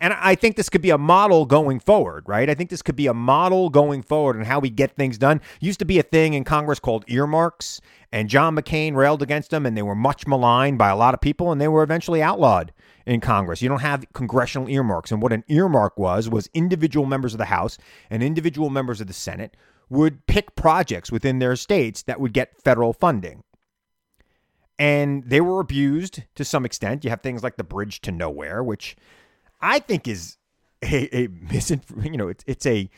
And 0.05 0.13
I 0.13 0.35
think 0.35 0.57
this 0.57 0.69
could 0.69 0.83
be 0.83 0.91
a 0.91 0.99
model 0.99 1.47
going 1.47 1.81
forward, 1.81 2.25
right? 2.27 2.51
I 2.51 2.55
think 2.55 2.69
this 2.69 2.83
could 2.83 2.95
be 2.95 3.07
a 3.07 3.15
model 3.15 3.71
going 3.71 4.03
forward 4.03 4.37
and 4.37 4.45
how 4.45 4.59
we 4.59 4.69
get 4.69 4.95
things 4.97 5.17
done. 5.17 5.41
Used 5.61 5.79
to 5.79 5.87
be 5.87 5.99
a 5.99 6.03
thing 6.03 6.35
in 6.35 6.45
Congress 6.45 6.79
called 6.79 7.07
earmarks, 7.09 7.81
and 8.13 8.29
John 8.29 8.55
McCain 8.55 8.95
railed 8.97 9.23
against 9.23 9.49
them, 9.49 9.65
and 9.65 9.75
they 9.75 9.83
were 9.83 9.95
much 9.95 10.27
maligned 10.27 10.77
by 10.77 10.91
a 10.91 10.97
lot 10.97 11.15
of 11.15 11.23
people, 11.23 11.51
and 11.51 11.59
they 11.59 11.69
were 11.69 11.83
eventually 11.83 12.21
outlawed 12.21 12.71
in 13.07 13.23
Congress. 13.23 13.63
You 13.63 13.71
don't 13.71 13.81
have 13.81 14.05
congressional 14.13 14.69
earmarks. 14.69 15.11
And 15.11 15.23
what 15.23 15.33
an 15.33 15.43
earmark 15.49 15.99
was, 15.99 16.29
was 16.29 16.51
individual 16.53 17.07
members 17.07 17.33
of 17.33 17.39
the 17.39 17.47
House 17.47 17.79
and 18.11 18.23
individual 18.23 18.69
members 18.69 19.01
of 19.01 19.07
the 19.07 19.15
Senate 19.15 19.57
would 19.89 20.27
pick 20.27 20.55
projects 20.55 21.11
within 21.11 21.39
their 21.39 21.57
states 21.57 22.03
that 22.03 22.21
would 22.21 22.35
get 22.35 22.61
federal 22.63 22.93
funding. 22.93 23.43
And 24.79 25.25
they 25.25 25.41
were 25.41 25.61
abused 25.61 26.25
to 26.35 26.45
some 26.45 26.67
extent. 26.67 27.05
You 27.05 27.11
have 27.11 27.23
things 27.23 27.43
like 27.43 27.57
the 27.57 27.65
Bridge 27.65 28.03
to 28.03 28.13
Nowhere, 28.13 28.63
which 28.63 28.97
I 29.65 29.79
think 29.79 30.07
is 30.07 30.37
a, 30.83 31.17
a 31.17 31.29
you 32.03 32.17
know, 32.17 32.29
it's 32.29 32.45
it's 32.47 32.67
a 32.67 32.89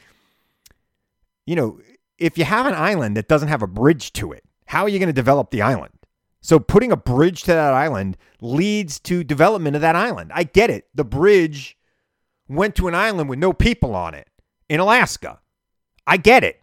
you 1.47 1.55
know, 1.55 1.81
if 2.19 2.37
you 2.37 2.45
have 2.45 2.67
an 2.67 2.75
island 2.75 3.17
that 3.17 3.29
doesn't 3.29 3.49
have 3.49 3.63
a 3.63 3.67
bridge 3.69 4.13
to 4.15 4.33
it, 4.33 4.43
how 4.67 4.83
are 4.83 4.89
you 4.89 4.99
going 4.99 5.09
to 5.09 5.13
develop 5.13 5.51
the 5.51 5.63
island? 5.63 5.93
So 6.41 6.59
putting 6.59 6.93
a 6.93 6.97
bridge 6.97 7.43
to 7.43 7.53
that 7.53 7.73
island 7.73 8.17
leads 8.41 8.99
to 9.01 9.25
development 9.25 9.77
of 9.77 9.83
that 9.83 9.97
island. 9.97 10.31
I 10.35 10.45
get 10.45 10.71
it. 10.71 10.87
The 10.95 11.05
bridge 11.05 11.77
went 12.49 12.75
to 12.77 12.89
an 12.89 12.95
island 12.95 13.29
with 13.29 13.39
no 13.39 13.53
people 13.53 13.95
on 13.95 14.15
it 14.15 14.29
in 14.69 14.81
Alaska. 14.81 15.41
I 16.07 16.17
get 16.17 16.45
it. 16.45 16.61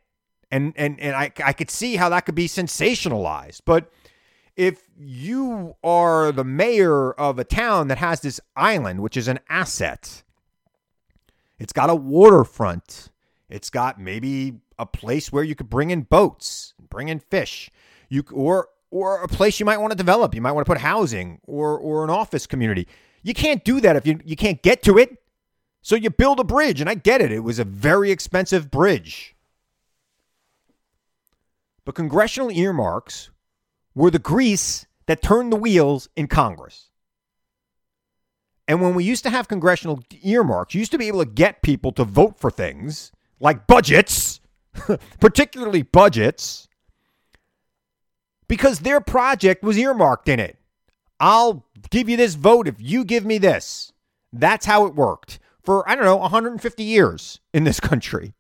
And 0.52 0.74
and 0.76 1.00
and 1.00 1.16
I 1.16 1.32
I 1.44 1.54
could 1.54 1.72
see 1.72 1.96
how 1.96 2.10
that 2.10 2.26
could 2.26 2.36
be 2.36 2.48
sensationalized. 2.48 3.62
But 3.66 3.92
if 4.56 4.88
you 4.98 5.76
are 5.84 6.32
the 6.32 6.44
mayor 6.44 7.12
of 7.14 7.40
a 7.40 7.44
town 7.44 7.88
that 7.88 7.98
has 7.98 8.22
this 8.22 8.40
island, 8.56 9.02
which 9.02 9.18
is 9.18 9.28
an 9.28 9.40
asset, 9.50 10.24
it's 11.58 11.74
got 11.74 11.90
a 11.90 11.96
waterfront, 11.96 13.10
it's 13.50 13.70
got 13.70 14.00
maybe 14.00 14.60
a 14.78 14.86
place 14.86 15.32
where 15.32 15.44
you 15.44 15.56
could 15.56 15.70
bring 15.70 15.90
in 15.90 16.02
boats, 16.02 16.74
bring 16.90 17.10
in 17.10 17.20
fish, 17.20 17.70
you 18.10 18.24
or 18.32 18.70
or 18.92 19.24
a 19.24 19.28
place 19.28 19.60
you 19.60 19.66
might 19.66 19.80
want 19.80 19.92
to 19.92 19.98
develop. 19.98 20.36
You 20.36 20.42
might 20.42 20.52
want 20.52 20.66
to 20.66 20.72
put 20.72 20.82
housing 20.82 21.40
or 21.46 21.78
or 21.78 22.04
an 22.04 22.10
office 22.10 22.46
community. 22.46 22.88
You 23.24 23.34
can't 23.34 23.64
do 23.64 23.80
that 23.82 23.96
if 23.96 24.06
you 24.06 24.20
you 24.24 24.36
can't 24.36 24.62
get 24.62 24.84
to 24.84 24.98
it. 24.98 25.18
So 25.82 25.96
you 25.96 26.10
build 26.10 26.40
a 26.40 26.46
bridge, 26.46 26.80
and 26.80 26.90
I 26.90 26.96
get 26.96 27.22
it. 27.22 27.32
It 27.32 27.42
was 27.42 27.60
a 27.60 27.66
very 27.66 28.10
expensive 28.10 28.72
bridge. 28.72 29.36
But 31.84 31.96
congressional 31.96 32.50
earmarks 32.50 33.30
were 33.96 34.12
the 34.12 34.20
grease 34.20 34.86
that 35.08 35.22
turned 35.22 35.52
the 35.52 35.58
wheels 35.58 36.10
in 36.16 36.28
Congress. 36.28 36.90
And 38.68 38.82
when 38.82 38.96
we 38.96 39.04
used 39.04 39.24
to 39.24 39.30
have 39.30 39.48
congressional 39.48 40.02
earmarks, 40.22 40.74
you 40.74 40.80
used 40.80 40.92
to 40.94 40.98
be 40.98 41.08
able 41.08 41.24
to 41.24 41.30
get 41.30 41.62
people 41.62 41.92
to 41.94 42.04
vote 42.04 42.40
for 42.40 42.50
things 42.50 43.12
like 43.40 43.68
budgets, 43.68 44.40
particularly 45.20 45.82
budgets, 45.82 46.68
because 48.48 48.80
their 48.80 49.02
project 49.02 49.64
was 49.64 49.78
earmarked 49.78 50.30
in 50.30 50.40
it. 50.40 50.58
I'll 51.20 51.66
give 51.90 52.08
you 52.08 52.18
this 52.18 52.36
vote 52.36 52.68
if 52.68 52.76
you 52.80 53.04
give 53.04 53.26
me 53.26 53.38
this. 53.38 53.92
That's 54.32 54.66
how 54.66 54.86
it 54.86 54.96
worked 54.96 55.40
for, 55.64 55.88
I 55.90 55.96
don't 55.96 56.06
know, 56.06 56.18
150 56.18 56.84
years 56.84 57.40
in 57.54 57.64
this 57.64 57.80
country. 57.80 58.34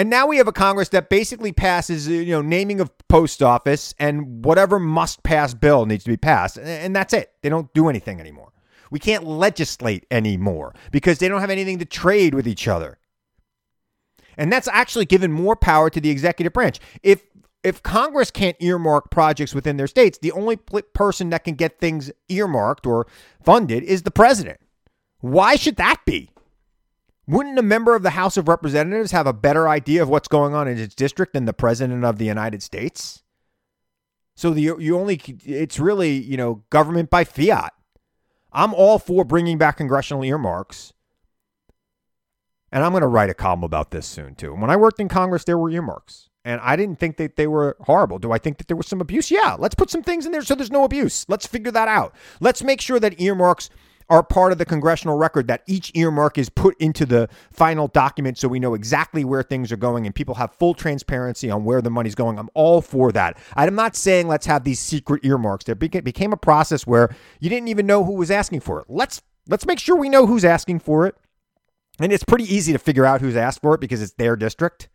And 0.00 0.08
now 0.08 0.26
we 0.26 0.38
have 0.38 0.48
a 0.48 0.52
Congress 0.52 0.88
that 0.88 1.10
basically 1.10 1.52
passes, 1.52 2.08
uh, 2.08 2.12
you 2.12 2.32
know, 2.32 2.40
naming 2.40 2.80
of 2.80 2.90
post 3.08 3.42
office 3.42 3.94
and 3.98 4.42
whatever 4.42 4.78
must 4.78 5.22
pass 5.24 5.52
bill 5.52 5.84
needs 5.84 6.04
to 6.04 6.10
be 6.10 6.16
passed. 6.16 6.56
And 6.56 6.96
that's 6.96 7.12
it. 7.12 7.34
They 7.42 7.50
don't 7.50 7.70
do 7.74 7.90
anything 7.90 8.18
anymore. 8.18 8.50
We 8.90 8.98
can't 8.98 9.24
legislate 9.24 10.06
anymore 10.10 10.74
because 10.90 11.18
they 11.18 11.28
don't 11.28 11.42
have 11.42 11.50
anything 11.50 11.78
to 11.80 11.84
trade 11.84 12.34
with 12.34 12.48
each 12.48 12.66
other. 12.66 12.98
And 14.38 14.50
that's 14.50 14.68
actually 14.68 15.04
given 15.04 15.32
more 15.32 15.54
power 15.54 15.90
to 15.90 16.00
the 16.00 16.08
executive 16.08 16.54
branch. 16.54 16.80
If 17.02 17.20
if 17.62 17.82
Congress 17.82 18.30
can't 18.30 18.56
earmark 18.58 19.10
projects 19.10 19.54
within 19.54 19.76
their 19.76 19.86
states, 19.86 20.16
the 20.16 20.32
only 20.32 20.56
person 20.56 21.28
that 21.28 21.44
can 21.44 21.56
get 21.56 21.78
things 21.78 22.10
earmarked 22.30 22.86
or 22.86 23.06
funded 23.44 23.82
is 23.82 24.04
the 24.04 24.10
president. 24.10 24.60
Why 25.18 25.56
should 25.56 25.76
that 25.76 26.06
be? 26.06 26.30
Wouldn't 27.26 27.58
a 27.58 27.62
member 27.62 27.94
of 27.94 28.02
the 28.02 28.10
House 28.10 28.36
of 28.36 28.48
Representatives 28.48 29.12
have 29.12 29.26
a 29.26 29.32
better 29.32 29.68
idea 29.68 30.02
of 30.02 30.08
what's 30.08 30.28
going 30.28 30.54
on 30.54 30.66
in 30.66 30.76
his 30.76 30.94
district 30.94 31.32
than 31.32 31.44
the 31.44 31.52
president 31.52 32.04
of 32.04 32.18
the 32.18 32.24
United 32.24 32.62
States? 32.62 33.22
So 34.34 34.50
the 34.50 34.62
you 34.62 34.98
only 34.98 35.20
it's 35.44 35.78
really, 35.78 36.12
you 36.12 36.36
know, 36.36 36.64
government 36.70 37.10
by 37.10 37.24
fiat. 37.24 37.72
I'm 38.52 38.74
all 38.74 38.98
for 38.98 39.24
bringing 39.24 39.58
back 39.58 39.76
congressional 39.76 40.24
earmarks. 40.24 40.92
And 42.72 42.84
I'm 42.84 42.92
going 42.92 43.02
to 43.02 43.08
write 43.08 43.30
a 43.30 43.34
column 43.34 43.64
about 43.64 43.90
this 43.90 44.06
soon 44.06 44.34
too. 44.34 44.54
When 44.54 44.70
I 44.70 44.76
worked 44.76 45.00
in 45.00 45.08
Congress, 45.08 45.44
there 45.44 45.58
were 45.58 45.70
earmarks. 45.70 46.30
And 46.44 46.60
I 46.62 46.74
didn't 46.74 46.98
think 46.98 47.16
that 47.18 47.36
they 47.36 47.46
were 47.46 47.76
horrible. 47.80 48.18
Do 48.18 48.32
I 48.32 48.38
think 48.38 48.58
that 48.58 48.68
there 48.68 48.76
was 48.76 48.86
some 48.86 49.00
abuse? 49.00 49.30
Yeah, 49.30 49.56
let's 49.58 49.74
put 49.74 49.90
some 49.90 50.02
things 50.02 50.24
in 50.24 50.32
there 50.32 50.42
so 50.42 50.54
there's 50.54 50.70
no 50.70 50.84
abuse. 50.84 51.26
Let's 51.28 51.46
figure 51.46 51.72
that 51.72 51.88
out. 51.88 52.14
Let's 52.40 52.62
make 52.62 52.80
sure 52.80 52.98
that 52.98 53.20
earmarks 53.20 53.68
are 54.10 54.24
part 54.24 54.50
of 54.50 54.58
the 54.58 54.64
congressional 54.66 55.16
record 55.16 55.46
that 55.46 55.62
each 55.66 55.92
earmark 55.94 56.36
is 56.36 56.48
put 56.50 56.76
into 56.80 57.06
the 57.06 57.28
final 57.52 57.86
document 57.86 58.36
so 58.36 58.48
we 58.48 58.58
know 58.58 58.74
exactly 58.74 59.24
where 59.24 59.44
things 59.44 59.70
are 59.70 59.76
going 59.76 60.04
and 60.04 60.14
people 60.14 60.34
have 60.34 60.52
full 60.52 60.74
transparency 60.74 61.48
on 61.48 61.64
where 61.64 61.80
the 61.80 61.90
money's 61.90 62.16
going. 62.16 62.36
I'm 62.36 62.50
all 62.54 62.82
for 62.82 63.12
that. 63.12 63.38
I'm 63.54 63.76
not 63.76 63.94
saying 63.94 64.26
let's 64.26 64.46
have 64.46 64.64
these 64.64 64.80
secret 64.80 65.24
earmarks. 65.24 65.64
There 65.64 65.76
became 65.76 66.32
a 66.32 66.36
process 66.36 66.86
where 66.86 67.14
you 67.38 67.48
didn't 67.48 67.68
even 67.68 67.86
know 67.86 68.04
who 68.04 68.14
was 68.14 68.32
asking 68.32 68.60
for 68.60 68.80
it. 68.80 68.86
Let's 68.88 69.22
let's 69.48 69.64
make 69.64 69.78
sure 69.78 69.96
we 69.96 70.08
know 70.08 70.26
who's 70.26 70.44
asking 70.44 70.80
for 70.80 71.06
it. 71.06 71.14
And 72.00 72.12
it's 72.12 72.24
pretty 72.24 72.52
easy 72.52 72.72
to 72.72 72.78
figure 72.78 73.06
out 73.06 73.20
who's 73.20 73.36
asked 73.36 73.62
for 73.62 73.74
it 73.74 73.80
because 73.80 74.02
it's 74.02 74.14
their 74.14 74.34
district. 74.34 74.88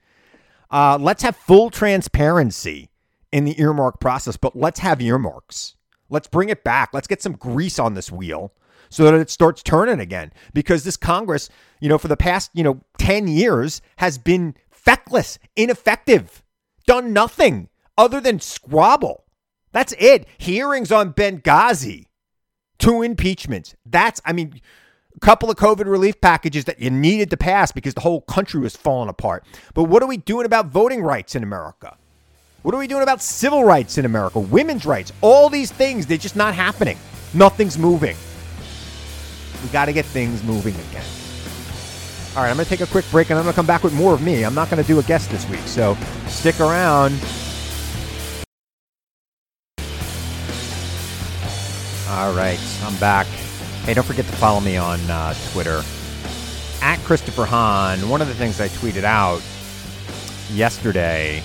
Uh, 0.69 0.97
let's 0.99 1.23
have 1.23 1.37
full 1.37 1.69
transparency 1.69 2.89
in 3.31 3.45
the 3.45 3.59
earmark 3.61 3.99
process, 4.01 4.35
but 4.35 4.55
let's 4.55 4.79
have 4.79 5.01
earmarks. 5.01 5.75
Let's 6.09 6.27
bring 6.27 6.49
it 6.49 6.63
back. 6.63 6.89
Let's 6.93 7.07
get 7.07 7.21
some 7.21 7.33
grease 7.33 7.79
on 7.79 7.93
this 7.93 8.11
wheel 8.11 8.51
so 8.95 9.03
that 9.03 9.13
it 9.13 9.29
starts 9.29 9.61
turning 9.61 9.99
again. 9.99 10.31
Because 10.53 10.85
this 10.85 10.95
Congress, 10.95 11.49
you 11.81 11.89
know, 11.89 11.97
for 11.97 12.07
the 12.07 12.15
past, 12.15 12.49
you 12.53 12.63
know, 12.63 12.79
10 12.97 13.27
years 13.27 13.81
has 13.97 14.17
been 14.17 14.55
feckless, 14.71 15.37
ineffective, 15.57 16.41
done 16.87 17.11
nothing 17.11 17.67
other 17.97 18.21
than 18.21 18.39
squabble. 18.39 19.25
That's 19.73 19.93
it. 19.99 20.25
Hearings 20.37 20.93
on 20.93 21.11
Benghazi, 21.11 22.05
two 22.79 23.01
impeachments. 23.01 23.75
That's, 23.85 24.21
I 24.23 24.31
mean, 24.31 24.61
a 25.13 25.19
couple 25.19 25.49
of 25.49 25.57
COVID 25.57 25.87
relief 25.87 26.21
packages 26.21 26.63
that 26.63 26.79
you 26.79 26.89
needed 26.89 27.29
to 27.31 27.37
pass 27.37 27.73
because 27.73 27.95
the 27.95 27.99
whole 27.99 28.21
country 28.21 28.61
was 28.61 28.77
falling 28.77 29.09
apart. 29.09 29.43
But 29.73 29.83
what 29.83 30.03
are 30.03 30.07
we 30.07 30.15
doing 30.15 30.45
about 30.45 30.67
voting 30.67 31.01
rights 31.01 31.35
in 31.35 31.43
America? 31.43 31.97
What 32.61 32.73
are 32.73 32.77
we 32.77 32.87
doing 32.87 33.03
about 33.03 33.21
civil 33.21 33.65
rights 33.65 33.97
in 33.97 34.05
America? 34.05 34.39
Women's 34.39 34.85
rights? 34.85 35.11
All 35.19 35.49
these 35.49 35.69
things, 35.69 36.05
they're 36.05 36.17
just 36.17 36.37
not 36.37 36.55
happening. 36.55 36.97
Nothing's 37.33 37.77
moving. 37.77 38.15
We 39.63 39.69
got 39.69 39.85
to 39.85 39.93
get 39.93 40.05
things 40.05 40.43
moving 40.43 40.75
again. 40.75 41.03
All 42.35 42.43
right, 42.43 42.49
I'm 42.49 42.57
going 42.57 42.65
to 42.65 42.69
take 42.69 42.81
a 42.81 42.91
quick 42.91 43.05
break 43.11 43.29
and 43.29 43.39
I'm 43.39 43.45
going 43.45 43.53
to 43.53 43.55
come 43.55 43.65
back 43.65 43.83
with 43.83 43.93
more 43.93 44.13
of 44.13 44.21
me. 44.21 44.43
I'm 44.43 44.53
not 44.53 44.69
going 44.69 44.81
to 44.81 44.87
do 44.87 44.99
a 44.99 45.03
guest 45.03 45.31
this 45.31 45.47
week, 45.49 45.61
so 45.61 45.95
stick 46.27 46.59
around. 46.59 47.13
All 52.09 52.33
right, 52.33 52.59
I'm 52.83 52.95
back. 52.97 53.27
Hey, 53.85 53.93
don't 53.93 54.05
forget 54.05 54.25
to 54.25 54.31
follow 54.33 54.59
me 54.59 54.77
on 54.77 54.99
uh, 55.09 55.33
Twitter 55.51 55.81
at 56.81 56.97
Christopher 56.99 57.45
Hahn. 57.45 58.09
One 58.09 58.21
of 58.21 58.27
the 58.27 58.33
things 58.35 58.59
I 58.61 58.67
tweeted 58.67 59.03
out 59.03 59.41
yesterday 60.51 61.41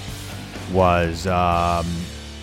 was 0.73 1.27
um, 1.27 1.87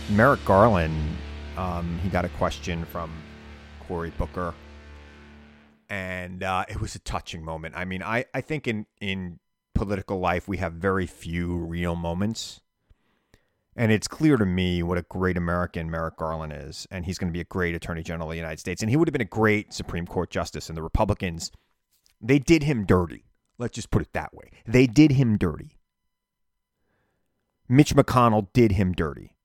Merrick 0.10 0.44
Garland. 0.46 1.18
Um, 1.58 2.00
he 2.04 2.10
got 2.10 2.26
a 2.26 2.30
question 2.30 2.86
from 2.86 3.12
Cory 3.88 4.12
Booker, 4.18 4.54
and 5.90 6.44
uh, 6.44 6.66
it 6.70 6.82
was 6.82 6.96
a 6.96 7.00
touching 7.00 7.44
moment. 7.44 7.76
I 7.76 7.86
mean, 7.86 8.04
I, 8.04 8.26
I 8.34 8.42
think 8.42 8.68
in 8.68 8.86
in 9.00 9.40
political 9.74 10.20
life 10.20 10.48
we 10.48 10.58
have 10.58 10.74
very 10.74 11.06
few 11.06 11.58
real 11.58 11.96
moments. 11.96 12.62
And 13.80 13.92
it's 13.92 14.08
clear 14.08 14.38
to 14.38 14.46
me 14.46 14.82
what 14.82 14.98
a 14.98 15.04
great 15.04 15.38
American 15.38 15.92
Merrick 15.92 16.18
Garland 16.18 16.52
is. 16.52 16.88
And 16.90 17.06
he's 17.06 17.20
going 17.20 17.32
to 17.32 17.34
be 17.34 17.42
a 17.42 17.46
great 17.46 17.76
Attorney 17.76 18.02
General 18.02 18.30
of 18.30 18.34
the 18.34 18.38
United 18.38 18.60
States. 18.60 18.82
And 18.82 18.90
he 18.90 18.98
would 18.98 19.08
have 19.08 19.14
been 19.14 19.22
a 19.22 19.26
great 19.26 19.72
Supreme 19.72 20.08
Court 20.08 20.32
Justice. 20.32 20.68
And 20.68 20.76
the 20.76 20.82
Republicans, 20.82 21.52
they 22.20 22.40
did 22.40 22.64
him 22.64 22.86
dirty. 22.86 23.26
Let's 23.60 23.76
just 23.76 23.92
put 23.92 24.02
it 24.02 24.14
that 24.14 24.34
way. 24.34 24.50
They 24.66 24.88
did 24.88 25.12
him 25.12 25.38
dirty. 25.38 25.78
Mitch 27.70 27.96
McConnell 27.96 28.48
did 28.52 28.72
him 28.72 28.94
dirty. 28.94 29.36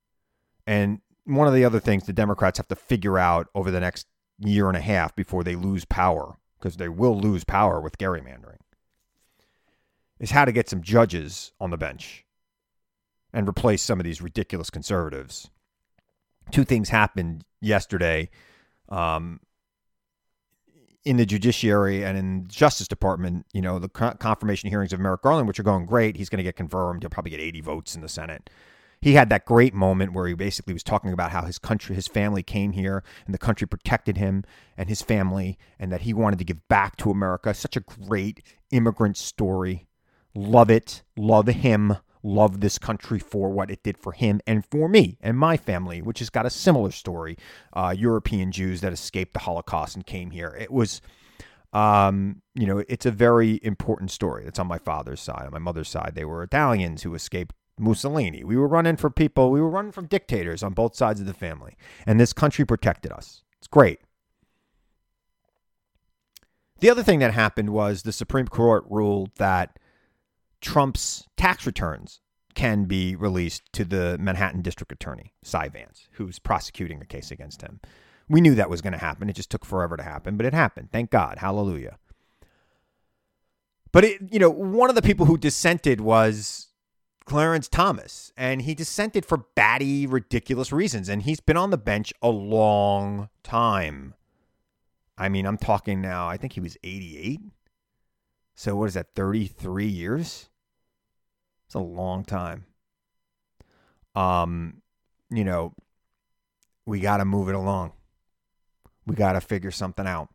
And 0.66 1.00
one 1.24 1.46
of 1.46 1.52
the 1.52 1.66
other 1.66 1.80
things 1.80 2.04
the 2.04 2.14
Democrats 2.14 2.56
have 2.56 2.68
to 2.68 2.76
figure 2.76 3.18
out 3.18 3.48
over 3.54 3.70
the 3.70 3.80
next 3.80 4.06
year 4.44 4.68
and 4.68 4.76
a 4.76 4.80
half 4.80 5.14
before 5.14 5.44
they 5.44 5.56
lose 5.56 5.84
power, 5.84 6.38
because 6.58 6.76
they 6.76 6.88
will 6.88 7.18
lose 7.18 7.44
power 7.44 7.80
with 7.80 7.98
gerrymandering, 7.98 8.58
is 10.18 10.30
how 10.30 10.44
to 10.44 10.52
get 10.52 10.68
some 10.68 10.82
judges 10.82 11.52
on 11.60 11.70
the 11.70 11.76
bench 11.76 12.24
and 13.32 13.48
replace 13.48 13.82
some 13.82 13.98
of 13.98 14.04
these 14.04 14.20
ridiculous 14.20 14.70
conservatives. 14.70 15.50
Two 16.50 16.64
things 16.64 16.90
happened 16.90 17.44
yesterday 17.60 18.28
um, 18.88 19.40
in 21.04 21.16
the 21.16 21.26
judiciary 21.26 22.04
and 22.04 22.18
in 22.18 22.42
the 22.42 22.48
Justice 22.48 22.88
Department. 22.88 23.46
You 23.52 23.62
know, 23.62 23.78
the 23.78 23.88
confirmation 23.88 24.68
hearings 24.68 24.92
of 24.92 25.00
Merrick 25.00 25.22
Garland, 25.22 25.48
which 25.48 25.58
are 25.58 25.64
going 25.64 25.86
great. 25.86 26.16
He's 26.16 26.28
going 26.28 26.38
to 26.38 26.44
get 26.44 26.56
confirmed. 26.56 27.02
He'll 27.02 27.10
probably 27.10 27.30
get 27.30 27.40
80 27.40 27.60
votes 27.62 27.94
in 27.94 28.02
the 28.02 28.08
Senate. 28.08 28.50
He 29.02 29.14
had 29.14 29.28
that 29.30 29.44
great 29.44 29.74
moment 29.74 30.12
where 30.12 30.28
he 30.28 30.34
basically 30.34 30.72
was 30.72 30.84
talking 30.84 31.12
about 31.12 31.32
how 31.32 31.42
his 31.42 31.58
country, 31.58 31.96
his 31.96 32.06
family 32.06 32.44
came 32.44 32.72
here 32.72 33.02
and 33.26 33.34
the 33.34 33.38
country 33.38 33.66
protected 33.66 34.16
him 34.16 34.44
and 34.78 34.88
his 34.88 35.02
family 35.02 35.58
and 35.78 35.90
that 35.92 36.02
he 36.02 36.14
wanted 36.14 36.38
to 36.38 36.44
give 36.44 36.66
back 36.68 36.96
to 36.98 37.10
America. 37.10 37.52
Such 37.52 37.76
a 37.76 37.80
great 37.80 38.44
immigrant 38.70 39.16
story. 39.16 39.88
Love 40.34 40.70
it. 40.70 41.02
Love 41.16 41.48
him 41.48 41.96
love 42.22 42.60
this 42.60 42.78
country 42.78 43.18
for 43.18 43.50
what 43.50 43.70
it 43.70 43.82
did 43.82 43.98
for 43.98 44.12
him 44.12 44.40
and 44.46 44.64
for 44.64 44.88
me 44.88 45.18
and 45.20 45.36
my 45.36 45.56
family, 45.56 46.00
which 46.00 46.20
has 46.20 46.30
got 46.30 46.46
a 46.46 46.50
similar 46.50 46.90
story. 46.90 47.36
Uh, 47.72 47.94
European 47.96 48.52
Jews 48.52 48.80
that 48.80 48.92
escaped 48.92 49.32
the 49.32 49.40
Holocaust 49.40 49.96
and 49.96 50.06
came 50.06 50.30
here. 50.30 50.56
It 50.58 50.70
was, 50.70 51.00
um, 51.72 52.42
you 52.54 52.66
know, 52.66 52.84
it's 52.88 53.06
a 53.06 53.10
very 53.10 53.58
important 53.62 54.10
story. 54.10 54.44
It's 54.46 54.58
on 54.58 54.66
my 54.66 54.78
father's 54.78 55.20
side. 55.20 55.46
On 55.46 55.52
my 55.52 55.58
mother's 55.58 55.88
side, 55.88 56.12
they 56.14 56.24
were 56.24 56.42
Italians 56.42 57.02
who 57.02 57.14
escaped 57.14 57.54
Mussolini. 57.78 58.44
We 58.44 58.56
were 58.56 58.68
running 58.68 58.96
for 58.96 59.10
people, 59.10 59.50
we 59.50 59.60
were 59.60 59.70
running 59.70 59.92
from 59.92 60.06
dictators 60.06 60.62
on 60.62 60.72
both 60.72 60.94
sides 60.94 61.20
of 61.20 61.26
the 61.26 61.34
family. 61.34 61.76
And 62.06 62.20
this 62.20 62.32
country 62.32 62.64
protected 62.64 63.12
us. 63.12 63.42
It's 63.58 63.68
great. 63.68 64.00
The 66.80 66.90
other 66.90 67.02
thing 67.02 67.20
that 67.20 67.32
happened 67.32 67.70
was 67.70 68.02
the 68.02 68.12
Supreme 68.12 68.48
Court 68.48 68.84
ruled 68.90 69.30
that 69.36 69.78
Trump's 70.60 71.26
tax 71.36 71.64
returns 71.64 72.20
can 72.54 72.84
be 72.84 73.16
released 73.16 73.62
to 73.72 73.84
the 73.84 74.18
Manhattan 74.18 74.62
District 74.62 74.92
Attorney, 74.92 75.32
Cy 75.42 75.68
Vance, 75.68 76.08
who's 76.12 76.38
prosecuting 76.38 77.00
a 77.00 77.06
case 77.06 77.30
against 77.30 77.62
him. 77.62 77.80
We 78.28 78.40
knew 78.40 78.54
that 78.54 78.70
was 78.70 78.82
going 78.82 78.92
to 78.92 78.98
happen. 78.98 79.28
It 79.28 79.36
just 79.36 79.50
took 79.50 79.64
forever 79.64 79.96
to 79.96 80.02
happen, 80.02 80.36
but 80.36 80.44
it 80.44 80.54
happened. 80.54 80.90
Thank 80.92 81.10
God. 81.10 81.38
Hallelujah. 81.38 81.98
But 83.92 84.04
it, 84.04 84.32
you 84.32 84.38
know, 84.38 84.50
one 84.50 84.88
of 84.88 84.96
the 84.96 85.02
people 85.02 85.26
who 85.26 85.36
dissented 85.36 86.00
was 86.00 86.68
Clarence 87.24 87.68
Thomas, 87.68 88.32
and 88.36 88.62
he 88.62 88.74
dissented 88.74 89.24
for 89.24 89.46
batty, 89.54 90.06
ridiculous 90.06 90.72
reasons. 90.72 91.08
And 91.08 91.22
he's 91.22 91.40
been 91.40 91.56
on 91.56 91.70
the 91.70 91.78
bench 91.78 92.12
a 92.22 92.28
long 92.28 93.28
time. 93.42 94.14
I 95.16 95.28
mean, 95.28 95.46
I'm 95.46 95.58
talking 95.58 96.00
now, 96.00 96.28
I 96.28 96.36
think 96.36 96.54
he 96.54 96.60
was 96.60 96.76
88. 96.82 97.40
So 98.54 98.76
what 98.76 98.88
is 98.88 98.94
that, 98.94 99.14
33 99.14 99.86
years? 99.86 100.48
It's 101.66 101.74
a 101.74 101.80
long 101.80 102.24
time. 102.24 102.66
Um, 104.14 104.82
you 105.30 105.44
know, 105.44 105.74
we 106.84 107.00
got 107.00 107.18
to 107.18 107.24
move 107.24 107.48
it 107.48 107.54
along. 107.54 107.92
We 109.06 109.14
got 109.14 109.32
to 109.32 109.40
figure 109.40 109.70
something 109.70 110.06
out. 110.06 110.28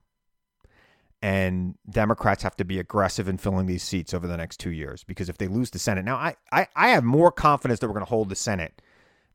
And 1.22 1.76
Democrats 1.90 2.44
have 2.44 2.56
to 2.58 2.66
be 2.66 2.78
aggressive 2.78 3.28
in 3.28 3.38
filling 3.38 3.66
these 3.66 3.82
seats 3.82 4.14
over 4.14 4.28
the 4.28 4.38
next 4.38 4.60
two 4.60 4.70
years 4.70 5.04
because 5.04 5.30
if 5.30 5.38
they 5.40 5.48
lose 5.48 5.72
the 5.72 5.80
Senate, 5.80 6.06
now 6.06 6.16
I, 6.16 6.36
I, 6.52 6.68
I 6.76 6.90
have 6.90 7.04
more 7.04 7.32
confidence 7.32 7.80
that 7.80 7.88
we're 7.88 7.94
going 7.94 8.06
to 8.06 8.10
hold 8.10 8.30
the 8.30 8.36
Senate 8.36 8.82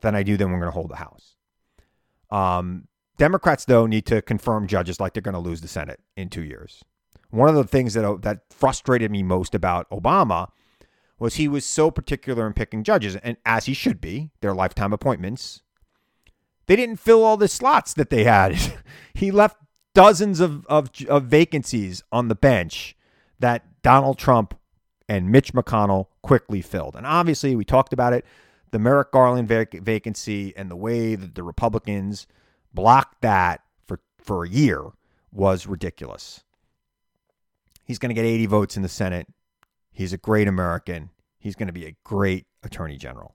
than 0.01 0.15
I 0.15 0.23
do 0.23 0.37
that 0.37 0.47
we're 0.47 0.59
going 0.59 0.63
to 0.63 0.71
hold 0.71 0.91
the 0.91 0.97
House. 0.97 1.35
Um, 2.31 2.87
Democrats, 3.19 3.65
though, 3.65 3.87
need 3.87 4.07
to 4.07 4.23
confirm 4.23 4.67
judges 4.67 5.01
like 5.01 5.13
they're 5.13 5.23
going 5.23 5.35
to 5.35 5.41
lose 5.41 5.61
the 5.61 5.69
Senate 5.69 6.01
in 6.17 6.29
two 6.29 6.43
years. 6.43 6.85
One 7.31 7.49
of 7.49 7.55
the 7.55 7.65
things 7.65 7.95
that 7.95 8.23
that 8.23 8.41
frustrated 8.51 9.11
me 9.11 9.23
most 9.23 9.55
about 9.55 9.89
Obama 9.91 10.49
was 11.19 11.37
he 11.37 11.49
was 11.49 11.65
so 11.65 11.91
particular 11.91 12.47
in 12.47 12.53
picking 12.53 12.83
judges, 12.83 13.17
and 13.17 13.37
as 13.47 13.67
he 13.67 13.75
should 13.75 14.01
be, 14.01 14.31
their 14.41 14.53
lifetime 14.55 14.93
appointments. 14.93 15.63
They 16.67 16.77
didn't 16.77 17.01
fill 17.01 17.25
all 17.25 17.37
the 17.37 17.49
slots 17.49 17.95
that 17.95 18.11
they 18.11 18.25
had. 18.25 18.57
he 19.15 19.31
left 19.31 19.57
dozens 19.95 20.41
of, 20.41 20.67
of, 20.67 20.91
of 21.09 21.25
vacancies 21.25 22.03
on 22.11 22.29
the 22.29 22.35
bench 22.35 22.97
that 23.39 23.83
Donald 23.83 24.19
Trump 24.19 24.55
and 25.09 25.31
Mitch 25.31 25.53
McConnell 25.53 26.07
quickly 26.23 26.63
filled. 26.63 26.97
And 26.97 27.07
obviously, 27.07 27.57
we 27.57 27.65
talked 27.65 27.93
about 27.93 28.13
it 28.13 28.25
the 28.71 28.79
Merrick 28.79 29.13
Garland 29.13 29.49
vac- 29.49 29.75
vacancy 29.83 30.57
and 30.57 30.71
the 30.71 30.77
way 30.77 31.15
that 31.15 31.35
the 31.35 31.43
Republicans 31.43 32.27
blocked 32.73 33.21
that 33.21 33.61
for, 33.87 34.01
for 34.19 34.45
a 34.45 34.49
year 34.49 34.93
was 35.31 35.67
ridiculous. 35.67 36.43
He's 37.85 37.99
going 37.99 38.09
to 38.09 38.15
get 38.15 38.25
80 38.25 38.47
votes 38.47 38.77
in 38.77 38.83
the 38.83 38.89
Senate. 38.89 39.27
He's 39.93 40.13
a 40.13 40.19
great 40.19 40.49
American. 40.49 41.11
He's 41.39 41.55
going 41.55 41.67
to 41.67 41.73
be 41.73 41.85
a 41.85 41.97
great 42.03 42.47
attorney 42.63 42.97
general. 42.97 43.35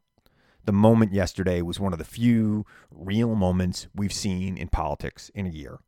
The 0.65 0.72
moment 0.72 1.13
yesterday 1.13 1.62
was 1.62 1.80
one 1.80 1.93
of 1.93 2.00
the 2.00 2.06
few 2.06 2.65
real 2.89 3.36
moments 3.36 3.88
we've 3.93 4.13
seen 4.13 4.58
in 4.58 4.67
politics 4.70 5.30
in 5.36 5.46
a 5.46 5.50
year. 5.50 5.80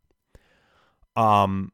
Um, 1.19 1.73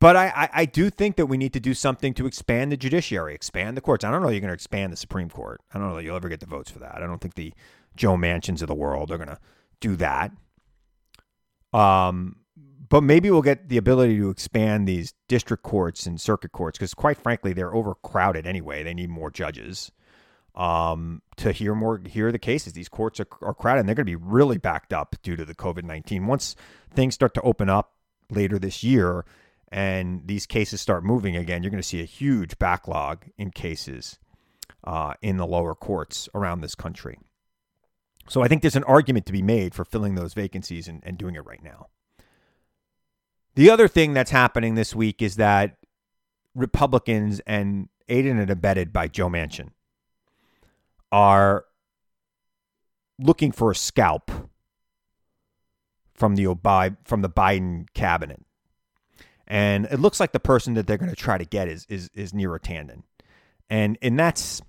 but 0.00 0.16
I, 0.16 0.26
I, 0.26 0.48
I, 0.52 0.64
do 0.66 0.90
think 0.90 1.16
that 1.16 1.26
we 1.26 1.38
need 1.38 1.54
to 1.54 1.60
do 1.60 1.72
something 1.72 2.12
to 2.12 2.26
expand 2.26 2.70
the 2.70 2.76
judiciary, 2.76 3.34
expand 3.34 3.74
the 3.74 3.80
courts. 3.80 4.04
I 4.04 4.10
don't 4.10 4.20
know 4.20 4.28
you're 4.28 4.40
going 4.40 4.48
to 4.48 4.54
expand 4.54 4.92
the 4.92 4.98
Supreme 4.98 5.30
Court. 5.30 5.62
I 5.72 5.78
don't 5.78 5.88
know 5.88 5.96
that 5.96 6.04
you'll 6.04 6.16
ever 6.16 6.28
get 6.28 6.40
the 6.40 6.46
votes 6.46 6.70
for 6.70 6.78
that. 6.80 6.96
I 6.96 7.06
don't 7.06 7.18
think 7.18 7.34
the 7.34 7.54
Joe 7.96 8.18
Manchins 8.18 8.60
of 8.60 8.68
the 8.68 8.74
world 8.74 9.10
are 9.10 9.16
going 9.16 9.30
to 9.30 9.38
do 9.80 9.96
that. 9.96 10.32
Um, 11.72 12.36
but 12.90 13.02
maybe 13.02 13.30
we'll 13.30 13.40
get 13.40 13.70
the 13.70 13.78
ability 13.78 14.18
to 14.18 14.28
expand 14.28 14.86
these 14.86 15.14
district 15.26 15.62
courts 15.62 16.04
and 16.04 16.20
circuit 16.20 16.52
courts 16.52 16.76
because, 16.76 16.92
quite 16.92 17.16
frankly, 17.16 17.54
they're 17.54 17.74
overcrowded 17.74 18.46
anyway. 18.46 18.82
They 18.82 18.94
need 18.94 19.08
more 19.08 19.30
judges 19.30 19.90
um, 20.56 21.20
to 21.36 21.52
hear 21.52 21.74
more, 21.74 22.00
hear 22.06 22.32
the 22.32 22.38
cases. 22.38 22.72
These 22.72 22.88
courts 22.88 23.20
are, 23.20 23.26
are 23.42 23.54
crowded 23.54 23.80
and 23.80 23.88
they're 23.88 23.94
going 23.94 24.06
to 24.06 24.10
be 24.10 24.16
really 24.16 24.58
backed 24.58 24.92
up 24.92 25.16
due 25.22 25.36
to 25.36 25.44
the 25.44 25.54
COVID 25.54 25.84
19. 25.84 26.26
Once 26.26 26.56
things 26.94 27.14
start 27.14 27.34
to 27.34 27.42
open 27.42 27.68
up 27.68 27.92
later 28.30 28.58
this 28.58 28.82
year 28.82 29.24
and 29.70 30.22
these 30.26 30.46
cases 30.46 30.80
start 30.80 31.04
moving 31.04 31.36
again, 31.36 31.62
you're 31.62 31.70
going 31.70 31.82
to 31.82 31.88
see 31.88 32.00
a 32.00 32.06
huge 32.06 32.58
backlog 32.58 33.26
in 33.36 33.50
cases 33.50 34.18
uh, 34.84 35.14
in 35.20 35.36
the 35.36 35.46
lower 35.46 35.74
courts 35.74 36.28
around 36.34 36.60
this 36.60 36.74
country. 36.74 37.18
So 38.28 38.42
I 38.42 38.48
think 38.48 38.62
there's 38.62 38.76
an 38.76 38.84
argument 38.84 39.26
to 39.26 39.32
be 39.32 39.42
made 39.42 39.74
for 39.74 39.84
filling 39.84 40.14
those 40.14 40.34
vacancies 40.34 40.88
and, 40.88 41.02
and 41.04 41.18
doing 41.18 41.34
it 41.34 41.44
right 41.44 41.62
now. 41.62 41.88
The 43.54 43.70
other 43.70 43.88
thing 43.88 44.14
that's 44.14 44.30
happening 44.30 44.74
this 44.74 44.94
week 44.94 45.22
is 45.22 45.36
that 45.36 45.76
Republicans 46.54 47.40
and 47.46 47.88
aided 48.08 48.36
and 48.36 48.50
abetted 48.50 48.92
by 48.92 49.08
Joe 49.08 49.28
Manchin 49.28 49.70
are 51.12 51.64
looking 53.18 53.52
for 53.52 53.70
a 53.70 53.74
scalp 53.74 54.30
from 56.14 56.36
the 56.36 56.46
Obi- 56.46 56.96
from 57.04 57.22
the 57.22 57.30
Biden 57.30 57.86
cabinet. 57.94 58.42
And 59.46 59.86
it 59.86 60.00
looks 60.00 60.18
like 60.18 60.32
the 60.32 60.40
person 60.40 60.74
that 60.74 60.86
they're 60.86 60.98
going 60.98 61.10
to 61.10 61.16
try 61.16 61.38
to 61.38 61.44
get 61.44 61.68
is 61.68 61.86
is 61.88 62.10
is 62.14 62.32
Neera 62.32 62.58
Tanden. 62.58 63.02
And 63.70 63.98
and 64.02 64.18
that's 64.18 64.60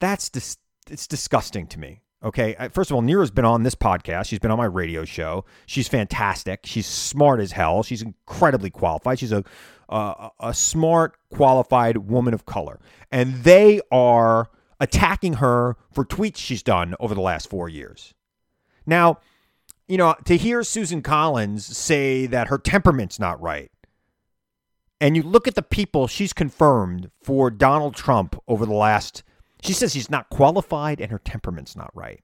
that's 0.00 0.28
dis- 0.28 0.58
it's 0.90 1.06
disgusting 1.06 1.66
to 1.68 1.78
me. 1.78 2.00
Okay. 2.24 2.56
First 2.72 2.90
of 2.90 2.96
all, 2.96 3.02
Neera's 3.02 3.30
been 3.30 3.44
on 3.44 3.62
this 3.62 3.74
podcast. 3.74 4.26
She's 4.26 4.38
been 4.38 4.50
on 4.50 4.58
my 4.58 4.64
radio 4.64 5.04
show. 5.04 5.44
She's 5.66 5.86
fantastic. 5.86 6.60
She's 6.64 6.86
smart 6.86 7.40
as 7.40 7.52
hell. 7.52 7.82
She's 7.82 8.02
incredibly 8.02 8.70
qualified. 8.70 9.18
She's 9.18 9.32
a, 9.32 9.44
a, 9.88 10.30
a 10.40 10.54
smart, 10.54 11.16
qualified 11.30 11.98
woman 11.98 12.34
of 12.34 12.46
color. 12.46 12.80
And 13.12 13.44
they 13.44 13.80
are 13.92 14.48
attacking 14.80 15.34
her 15.34 15.76
for 15.92 16.04
tweets 16.04 16.36
she's 16.36 16.62
done 16.62 16.94
over 17.00 17.14
the 17.14 17.20
last 17.20 17.48
four 17.48 17.68
years. 17.68 18.14
Now, 18.86 19.18
you 19.88 19.96
know, 19.96 20.14
to 20.24 20.36
hear 20.36 20.62
Susan 20.62 21.02
Collins 21.02 21.64
say 21.64 22.26
that 22.26 22.48
her 22.48 22.58
temperament's 22.58 23.18
not 23.18 23.40
right, 23.40 23.70
and 25.00 25.16
you 25.16 25.22
look 25.22 25.46
at 25.46 25.54
the 25.54 25.62
people 25.62 26.06
she's 26.06 26.32
confirmed 26.32 27.10
for 27.22 27.50
Donald 27.50 27.94
Trump 27.94 28.40
over 28.48 28.64
the 28.64 28.74
last, 28.74 29.22
she 29.62 29.72
says 29.72 29.92
she's 29.92 30.10
not 30.10 30.30
qualified 30.30 31.00
and 31.00 31.10
her 31.10 31.18
temperament's 31.18 31.76
not 31.76 31.90
right. 31.94 32.22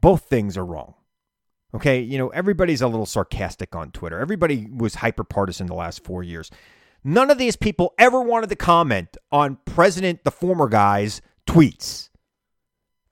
Both 0.00 0.24
things 0.24 0.56
are 0.56 0.64
wrong. 0.64 0.94
Okay, 1.74 2.00
you 2.00 2.16
know, 2.16 2.28
everybody's 2.28 2.80
a 2.80 2.88
little 2.88 3.06
sarcastic 3.06 3.76
on 3.76 3.90
Twitter. 3.90 4.18
Everybody 4.18 4.68
was 4.74 4.96
hyper 4.96 5.24
partisan 5.24 5.66
the 5.66 5.74
last 5.74 6.02
four 6.02 6.22
years. 6.22 6.50
None 7.04 7.30
of 7.30 7.38
these 7.38 7.56
people 7.56 7.94
ever 7.98 8.20
wanted 8.20 8.50
to 8.50 8.56
comment 8.56 9.16
on 9.30 9.58
President, 9.64 10.24
the 10.24 10.30
former 10.30 10.68
guy's 10.68 11.22
tweets 11.46 12.08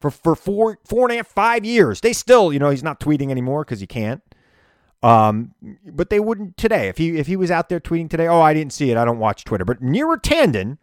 for 0.01 0.11
for 0.11 0.35
four 0.35 0.79
four 0.85 1.07
and 1.07 1.13
a 1.13 1.17
half 1.17 1.29
five 1.29 1.65
years. 1.65 2.01
They 2.01 2.13
still, 2.13 2.53
you 2.53 2.59
know, 2.59 2.71
he's 2.71 2.83
not 2.83 3.01
tweeting 3.01 3.31
anymore 3.31 3.65
because 3.65 3.81
he 3.81 3.87
can't. 3.87 4.23
Um, 5.03 5.55
but 5.85 6.11
they 6.11 6.21
wouldn't 6.21 6.57
today. 6.57 6.89
If 6.89 6.99
he 6.99 7.17
if 7.17 7.27
he 7.27 7.37
was 7.37 7.51
out 7.51 7.69
there 7.69 7.81
tweeting 7.81 8.11
today, 8.11 8.27
oh, 8.27 8.41
I 8.41 8.55
didn't 8.55 8.73
see 8.73 8.91
it. 8.91 8.97
I 8.97 9.05
don't 9.05 9.19
watch 9.19 9.45
Twitter. 9.45 9.65
But 9.65 9.81
Neera 9.83 10.21
Tanden, 10.21 10.79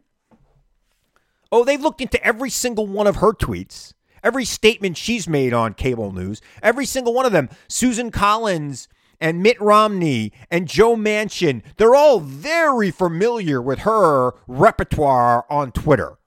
oh, 1.51 1.63
they 1.63 1.77
looked 1.77 2.01
into 2.01 2.23
every 2.25 2.49
single 2.49 2.87
one 2.87 3.07
of 3.07 3.17
her 3.17 3.33
tweets, 3.33 3.93
every 4.23 4.45
statement 4.45 4.97
she's 4.97 5.27
made 5.27 5.53
on 5.53 5.73
cable 5.73 6.11
news, 6.11 6.41
every 6.61 6.85
single 6.85 7.13
one 7.13 7.25
of 7.25 7.31
them. 7.31 7.49
Susan 7.67 8.11
Collins 8.11 8.87
and 9.23 9.41
Mitt 9.41 9.59
Romney 9.62 10.33
and 10.51 10.67
Joe 10.67 10.97
Manchin, 10.97 11.63
they're 11.77 11.95
all 11.95 12.19
very 12.19 12.91
familiar 12.91 13.62
with 13.62 13.79
her 13.79 14.33
repertoire 14.47 15.45
on 15.49 15.71
Twitter. 15.71 16.17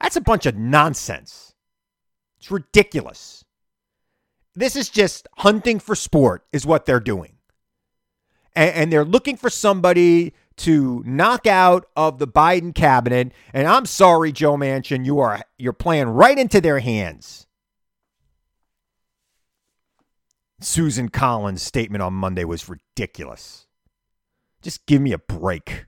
That's 0.00 0.14
a 0.14 0.20
bunch 0.20 0.46
of 0.46 0.54
nonsense. 0.56 1.54
It's 2.38 2.52
ridiculous. 2.52 3.44
This 4.54 4.76
is 4.76 4.88
just 4.88 5.26
hunting 5.38 5.80
for 5.80 5.96
sport, 5.96 6.46
is 6.52 6.64
what 6.64 6.86
they're 6.86 7.00
doing. 7.00 7.32
And, 8.54 8.74
and, 8.74 8.92
they're 8.92 9.04
looking 9.04 9.36
for 9.36 9.50
somebody 9.50 10.34
to 10.58 11.02
knock 11.04 11.48
out 11.48 11.86
of 11.96 12.20
the 12.20 12.28
Biden 12.28 12.72
cabinet. 12.72 13.32
And 13.52 13.66
I'm 13.66 13.86
sorry, 13.86 14.30
Joe 14.30 14.56
Manchin, 14.56 15.04
you 15.04 15.18
are 15.18 15.42
you're 15.58 15.72
playing 15.72 16.08
right 16.10 16.38
into 16.38 16.60
their 16.60 16.78
hands. 16.78 17.47
Susan 20.60 21.08
Collins' 21.08 21.62
statement 21.62 22.02
on 22.02 22.14
Monday 22.14 22.44
was 22.44 22.68
ridiculous. 22.68 23.66
Just 24.60 24.86
give 24.86 25.00
me 25.00 25.12
a 25.12 25.18
break. 25.18 25.86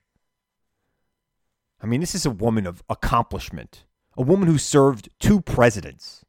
I 1.81 1.87
mean, 1.87 1.99
this 1.99 2.15
is 2.15 2.25
a 2.25 2.31
woman 2.31 2.65
of 2.65 2.81
accomplishment, 2.89 3.85
a 4.15 4.21
woman 4.21 4.47
who 4.47 4.57
served 4.57 5.09
two 5.19 5.41
presidents. 5.41 6.23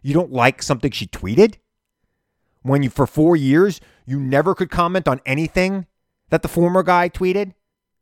You 0.00 0.14
don't 0.14 0.32
like 0.32 0.62
something 0.62 0.92
she 0.92 1.06
tweeted? 1.06 1.56
When 2.62 2.84
you, 2.84 2.90
for 2.90 3.06
four 3.06 3.34
years, 3.34 3.80
you 4.06 4.20
never 4.20 4.54
could 4.54 4.70
comment 4.70 5.08
on 5.08 5.20
anything 5.26 5.86
that 6.28 6.42
the 6.42 6.48
former 6.48 6.84
guy 6.84 7.08
tweeted? 7.08 7.54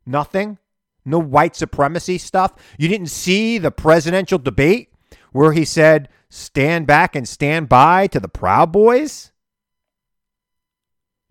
Nothing? 0.04 0.58
No 1.04 1.18
white 1.18 1.56
supremacy 1.56 2.18
stuff? 2.18 2.52
You 2.78 2.88
didn't 2.88 3.06
see 3.06 3.56
the 3.56 3.70
presidential 3.70 4.38
debate 4.38 4.92
where 5.32 5.52
he 5.52 5.64
said, 5.64 6.10
stand 6.28 6.86
back 6.86 7.16
and 7.16 7.26
stand 7.26 7.70
by 7.70 8.06
to 8.08 8.20
the 8.20 8.28
Proud 8.28 8.72
Boys? 8.72 9.29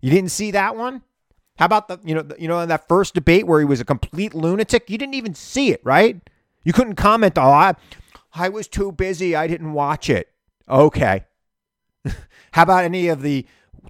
You 0.00 0.10
didn't 0.10 0.30
see 0.30 0.50
that 0.52 0.76
one? 0.76 1.02
How 1.58 1.66
about 1.66 1.88
the 1.88 1.98
you 2.04 2.14
know 2.14 2.22
the, 2.22 2.40
you 2.40 2.48
know 2.48 2.64
that 2.64 2.88
first 2.88 3.14
debate 3.14 3.46
where 3.46 3.60
he 3.60 3.66
was 3.66 3.80
a 3.80 3.84
complete 3.84 4.34
lunatic? 4.34 4.88
You 4.88 4.96
didn't 4.96 5.14
even 5.14 5.34
see 5.34 5.72
it, 5.72 5.80
right? 5.84 6.20
You 6.64 6.72
couldn't 6.72 6.96
comment. 6.96 7.36
Oh, 7.36 7.42
I, 7.42 7.74
I 8.34 8.48
was 8.48 8.68
too 8.68 8.92
busy. 8.92 9.36
I 9.36 9.46
didn't 9.46 9.72
watch 9.72 10.08
it. 10.08 10.28
Okay. 10.68 11.24
How 12.52 12.62
about 12.62 12.84
any 12.84 13.08
of 13.08 13.22
the 13.22 13.46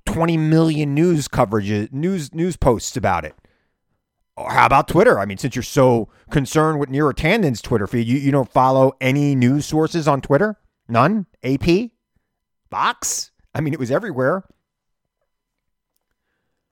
20 0.07 0.37
million 0.37 0.95
news 0.95 1.29
coverage, 1.29 1.93
news 1.93 2.35
news 2.35 2.57
posts 2.57 2.97
about 2.97 3.25
it? 3.25 3.35
Or 4.37 4.51
how 4.51 4.65
about 4.65 4.89
Twitter? 4.89 5.19
I 5.19 5.27
mean, 5.27 5.37
since 5.37 5.55
you're 5.55 5.63
so 5.63 6.09
concerned 6.31 6.81
with 6.81 6.89
Neera 6.89 7.15
Tanden's 7.15 7.61
Twitter 7.61 7.87
feed, 7.87 8.07
you, 8.07 8.17
you 8.17 8.31
don't 8.31 8.51
follow 8.51 8.93
any 9.01 9.35
news 9.35 9.67
sources 9.67 10.09
on 10.09 10.23
Twitter? 10.23 10.57
None? 10.89 11.27
AP? 11.45 11.91
Fox? 12.71 13.33
I 13.55 13.61
mean, 13.61 13.75
it 13.75 13.79
was 13.79 13.91
everywhere. 13.91 14.45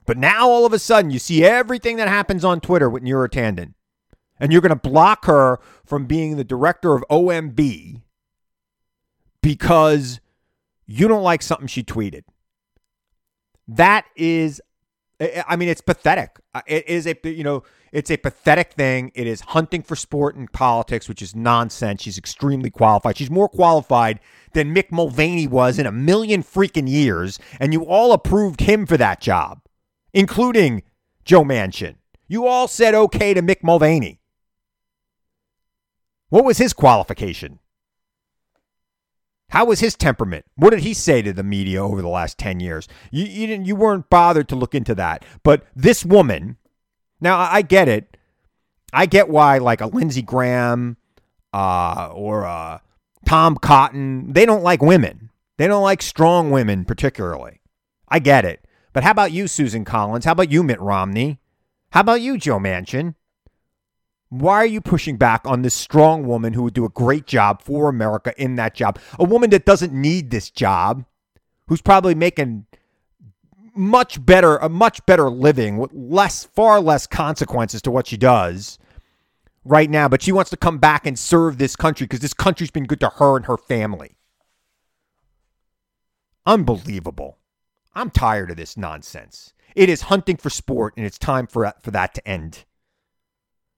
But 0.09 0.17
now 0.17 0.49
all 0.49 0.65
of 0.65 0.73
a 0.73 0.79
sudden 0.79 1.11
you 1.11 1.19
see 1.19 1.45
everything 1.45 1.99
that 1.99 2.09
happens 2.09 2.43
on 2.43 2.63
Twitter 2.63 2.89
with 2.89 3.03
Neera 3.03 3.29
Tanden. 3.29 3.75
And 4.41 4.51
you're 4.51 4.63
going 4.63 4.71
to 4.71 4.89
block 4.89 5.27
her 5.27 5.61
from 5.85 6.07
being 6.07 6.39
the 6.39 6.45
director 6.45 6.95
of 6.95 7.05
OMB 7.11 8.01
because 9.43 10.21
you 10.87 11.09
don't 11.09 11.23
like 11.23 11.43
something 11.43 11.67
she 11.67 11.83
tweeted. 11.83 12.23
That 13.69 14.07
is 14.17 14.63
I 15.47 15.57
mean 15.57 15.69
it's 15.69 15.83
pathetic. 15.83 16.39
It 16.67 16.89
is 16.89 17.07
a 17.07 17.15
you 17.25 17.45
know, 17.45 17.65
it's 17.93 18.11
a 18.11 18.17
pathetic 18.17 18.73
thing. 18.73 19.13
It 19.15 19.27
is 19.27 19.43
hunting 19.43 19.83
for 19.83 19.95
sport 19.95 20.37
and 20.37 20.51
politics, 20.51 21.07
which 21.07 21.21
is 21.21 21.37
nonsense. 21.37 22.01
She's 22.01 22.17
extremely 22.17 22.71
qualified. 22.71 23.19
She's 23.19 23.31
more 23.31 23.51
qualified 23.51 24.21
than 24.55 24.75
Mick 24.75 24.91
Mulvaney 24.91 25.47
was 25.47 25.79
in 25.79 25.85
a 25.85 25.93
million 25.93 26.43
freaking 26.43 26.89
years, 26.89 27.39
and 27.61 27.75
you 27.75 27.85
all 27.85 28.13
approved 28.13 28.63
him 28.63 28.87
for 28.87 28.97
that 28.97 29.21
job 29.21 29.61
including 30.13 30.83
Joe 31.25 31.45
Manchin. 31.45 31.97
You 32.27 32.47
all 32.47 32.69
said 32.69 32.95
okay 32.95 33.35
to 33.35 33.43
Mick 33.43 33.63
Mulvaney. 33.63 34.21
What 36.29 36.45
was 36.45 36.59
his 36.59 36.73
qualification? 36.73 37.59
How 39.51 39.65
was 39.65 39.81
his 39.81 39.97
temperament? 39.97 40.45
What 40.57 40.71
did 40.71 40.81
he 40.81 40.93
say 40.93 41.23
to 41.23 41.33
the 41.33 41.43
media 41.43 41.83
over 41.83 42.03
the 42.03 42.09
last 42.09 42.37
10 42.37 42.61
years? 42.61 42.87
You, 43.11 43.25
you, 43.25 43.47
didn't, 43.47 43.65
you 43.65 43.75
weren't 43.75 44.11
bothered 44.11 44.49
to 44.51 44.57
look 44.57 44.75
into 44.75 44.95
that. 44.97 45.25
But 45.43 45.65
this 45.75 46.05
woman, 46.05 46.59
now 47.21 47.39
I 47.39 47.63
get 47.63 47.89
it. 47.89 48.17
I 48.93 49.07
get 49.07 49.29
why, 49.29 49.59
like 49.59 49.81
a 49.81 49.87
Lindsey 49.87 50.23
Graham 50.23 50.99
uh, 51.55 52.11
or 52.13 52.43
a 52.43 52.83
Tom 53.27 53.57
Cotton, 53.57 54.33
they 54.33 54.45
don't 54.45 54.63
like 54.63 54.83
women. 54.83 55.31
They 55.57 55.67
don't 55.67 55.83
like 55.83 56.03
strong 56.03 56.51
women, 56.51 56.85
particularly. 56.85 57.61
I 58.09 58.19
get 58.19 58.45
it. 58.45 58.67
But 58.93 59.05
how 59.05 59.11
about 59.11 59.33
you, 59.33 59.49
Susan 59.49 59.85
Collins? 59.85 60.25
How 60.25 60.33
about 60.33 60.51
you, 60.51 60.63
Mitt 60.63 60.81
Romney? 60.81 61.39
How 61.91 62.01
about 62.01 62.21
you, 62.21 62.39
Joe 62.39 62.59
Manchin? 62.59 63.15
Why 64.31 64.57
are 64.57 64.67
you 64.67 64.81
pushing 64.81 65.17
back 65.17 65.47
on 65.47 65.63
this 65.63 65.75
strong 65.75 66.27
woman 66.27 66.53
who 66.53 66.63
would 66.65 66.75
do 66.75 66.85
a 66.85 66.91
great 66.91 67.27
job 67.27 67.63
for 67.63 67.89
America 67.89 68.35
in 68.37 68.57
that 68.57 68.75
job? 68.75 68.99
A 69.19 69.25
woman 69.25 69.51
that 69.51 69.65
doesn't 69.65 69.93
need 69.93 70.31
this 70.31 70.51
job, 70.51 71.05
who's 71.69 71.81
probably 71.81 72.15
making 72.15 72.67
much 73.75 74.25
better 74.27 74.57
a 74.57 74.69
much 74.69 75.05
better 75.07 75.31
living 75.31 75.79
with 75.79 75.93
less 75.95 76.45
far 76.45 76.81
less 76.81 77.07
consequences 77.07 77.81
to 77.81 77.93
what 77.93 78.09
she 78.09 78.17
does 78.17 78.77
right 79.65 79.89
now, 79.89 80.09
but 80.09 80.21
she 80.21 80.33
wants 80.33 80.51
to 80.51 80.57
come 80.57 80.79
back 80.79 81.07
and 81.07 81.19
serve 81.19 81.59
this 81.59 81.77
country 81.77 82.05
because 82.05 82.21
this 82.21 82.35
country's 82.35 82.71
been 82.71 82.85
good 82.85 83.01
to 83.01 83.09
her 83.09 83.37
and 83.37 83.47
her 83.47 83.57
family. 83.57 84.17
Unbelievable. 86.45 87.38
I'm 87.99 88.11
tired 88.11 88.53
of 88.53 88.57
this 88.57 88.77
nonsense. 88.77 89.53
It 89.75 89.89
is 89.89 90.03
hunting 90.03 90.37
for 90.37 90.51
sport, 90.51 90.95
and 90.97 91.05
it's 91.05 91.19
time 91.19 91.49
for, 91.49 91.75
for 91.83 91.91
that 91.91 92.15
to 92.15 92.29
end. 92.29 92.65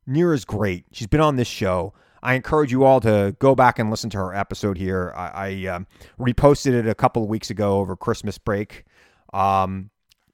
Neera's 0.06 0.44
great. 0.44 0.85
She's 0.92 1.06
been 1.06 1.22
on 1.22 1.37
this 1.37 1.48
show. 1.48 1.94
I 2.22 2.35
encourage 2.35 2.70
you 2.70 2.85
all 2.85 3.00
to 3.00 3.35
go 3.38 3.54
back 3.54 3.78
and 3.78 3.90
listen 3.90 4.11
to 4.11 4.18
her 4.18 4.35
episode 4.35 4.76
here. 4.76 5.11
I, 5.16 5.28
I 5.28 5.66
um, 5.68 5.87
reposted 6.18 6.74
it 6.74 6.87
a 6.87 6.94
couple 6.94 7.22
of 7.22 7.30
weeks 7.30 7.48
ago 7.48 7.78
over 7.78 7.96
Christmas 7.96 8.37
break. 8.37 8.85
Um, 9.33 9.88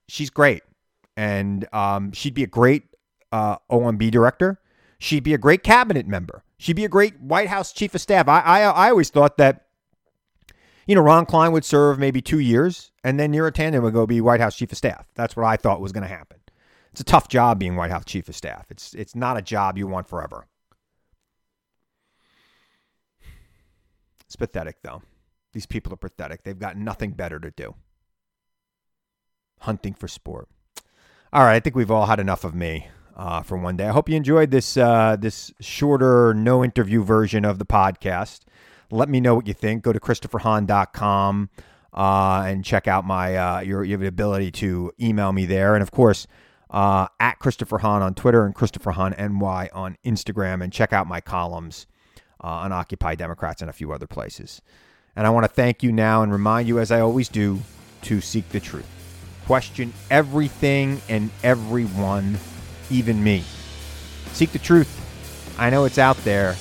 she's 0.09 0.31
great, 0.31 0.65
and 1.17 1.73
um, 1.73 2.11
she'd 2.11 2.35
be 2.35 2.43
a 2.43 2.49
great 2.49 2.83
uh, 3.31 3.59
OMB 3.71 4.11
director. 4.11 4.61
She'd 4.99 5.23
be 5.23 5.33
a 5.33 5.39
great 5.39 5.63
cabinet 5.63 6.09
member. 6.09 6.43
She'd 6.59 6.75
be 6.75 6.85
a 6.85 6.89
great 6.89 7.21
White 7.21 7.49
House 7.49 7.73
chief 7.73 7.95
of 7.95 8.01
staff. 8.01 8.27
I, 8.27 8.41
I, 8.41 8.61
I 8.63 8.91
always 8.91 9.11
thought 9.11 9.37
that 9.37 9.67
you 10.87 10.95
know, 10.95 11.01
Ron 11.01 11.27
Klain 11.27 11.53
would 11.53 11.65
serve 11.65 11.99
maybe 11.99 12.23
two 12.23 12.39
years, 12.39 12.93
and 13.07 13.21
then 13.21 13.33
Neera 13.33 13.53
Tanden 13.53 13.83
would 13.83 13.93
go 13.93 14.05
be 14.05 14.21
White 14.21 14.41
House 14.41 14.57
chief 14.57 14.73
of 14.73 14.79
staff. 14.79 15.07
That's 15.15 15.37
what 15.37 15.47
I 15.47 15.57
thought 15.57 15.81
was 15.81 15.93
going 15.93 16.03
to 16.03 16.09
happen. 16.09 16.39
It's 16.91 17.01
a 17.01 17.05
tough 17.05 17.29
job 17.29 17.57
being 17.61 17.77
White 17.77 17.93
House 17.93 18.05
chief 18.05 18.29
of 18.29 18.35
staff. 18.35 18.67
It's 18.69 18.95
it's 18.95 19.15
not 19.15 19.37
a 19.37 19.43
job 19.43 19.79
you 19.79 19.87
want 19.87 20.09
forever. 20.09 20.49
It's 24.25 24.35
pathetic, 24.35 24.79
though. 24.83 25.03
These 25.53 25.67
people 25.67 25.93
are 25.93 25.97
pathetic. 25.97 26.43
They've 26.43 26.59
got 26.59 26.77
nothing 26.77 27.13
better 27.13 27.39
to 27.39 27.53
do. 27.53 27.77
Hunting 29.61 29.95
for 29.95 30.09
sport. 30.09 30.49
All 31.33 31.45
right, 31.45 31.55
I 31.55 31.61
think 31.61 31.77
we've 31.77 31.93
all 31.93 32.07
had 32.07 32.19
enough 32.19 32.43
of 32.43 32.57
me 32.57 32.89
uh, 33.15 33.43
for 33.43 33.57
one 33.57 33.77
day. 33.77 33.87
I 33.87 33.93
hope 33.93 34.09
you 34.09 34.17
enjoyed 34.17 34.51
this 34.51 34.77
uh, 34.77 35.15
this 35.17 35.53
shorter, 35.61 36.35
no 36.35 36.65
interview 36.65 37.05
version 37.05 37.45
of 37.45 37.61
the 37.61 37.67
podcast. 37.67 38.41
Let 38.91 39.09
me 39.09 39.21
know 39.21 39.37
what 39.37 39.47
you 39.47 39.55
think. 39.55 39.85
Go 39.85 39.93
to 39.93 40.01
ChristopherHahn.com 40.01 41.51
uh, 41.97 42.45
and 42.47 42.65
check 42.65 42.87
out 42.87 43.05
my, 43.05 43.37
uh, 43.37 43.61
your, 43.61 43.83
you 43.83 43.93
have 43.93 44.01
the 44.01 44.07
ability 44.07 44.51
to 44.51 44.93
email 45.01 45.33
me 45.33 45.47
there. 45.47 45.75
And 45.75 45.83
of 45.83 45.91
course, 45.91 46.27
uh, 46.71 47.07
at 47.19 47.39
Christopher 47.39 47.79
Hahn 47.79 48.03
on 48.03 48.15
Twitter 48.15 48.45
and 48.45 48.55
Christopher 48.55 48.93
Hahn 48.93 49.15
NY 49.19 49.71
on 49.73 49.97
Instagram. 50.05 50.63
And 50.63 50.73
check 50.73 50.93
out 50.93 51.07
my 51.07 51.21
columns 51.21 51.87
uh, 52.43 52.49
on 52.49 52.73
Occupy 52.73 53.15
Democrats 53.15 53.63
and 53.63 53.71
a 53.71 53.73
few 53.73 53.93
other 53.93 54.07
places. 54.07 54.61
And 55.15 55.27
I 55.27 55.31
want 55.31 55.45
to 55.45 55.49
thank 55.49 55.83
you 55.83 55.93
now 55.93 56.23
and 56.23 56.31
remind 56.31 56.69
you, 56.69 56.79
as 56.79 56.91
I 56.91 57.01
always 57.01 57.29
do, 57.29 57.61
to 58.03 58.21
seek 58.21 58.49
the 58.51 58.61
truth. 58.61 58.87
Question 59.47 59.93
everything 60.11 61.01
and 61.09 61.31
everyone, 61.43 62.39
even 62.91 63.23
me. 63.25 63.43
Seek 64.33 64.53
the 64.53 64.59
truth. 64.59 65.03
I 65.59 65.71
know 65.71 65.87
it's 65.87 65.99
out 65.99 66.19
there, 66.19 66.57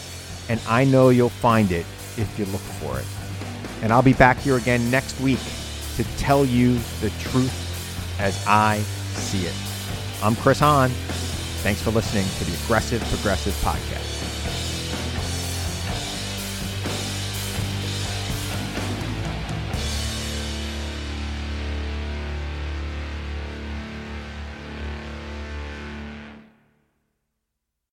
and 0.48 0.62
I 0.68 0.86
know 0.86 1.10
you'll 1.10 1.28
find 1.28 1.72
it 1.72 1.86
if 2.16 2.40
you 2.40 2.46
look 2.46 2.62
for 2.62 2.98
it. 3.00 3.15
And 3.86 3.94
I'll 3.94 4.02
be 4.02 4.14
back 4.14 4.40
here 4.40 4.58
again 4.58 4.90
next 4.90 5.22
week 5.22 5.38
to 5.98 6.04
tell 6.18 6.44
you 6.44 6.80
the 7.02 7.12
truth 7.20 8.16
as 8.20 8.44
I 8.48 8.80
see 9.14 9.46
it. 9.46 9.54
I'm 10.24 10.36
Chris 10.36 10.58
Hahn. 10.58 10.90
Thanks 11.62 11.84
for 11.84 11.92
listening 11.92 12.26
to 12.40 12.46
the 12.46 12.64
Aggressive 12.64 13.00
Progressive 13.12 13.54
Podcast. 13.62 14.15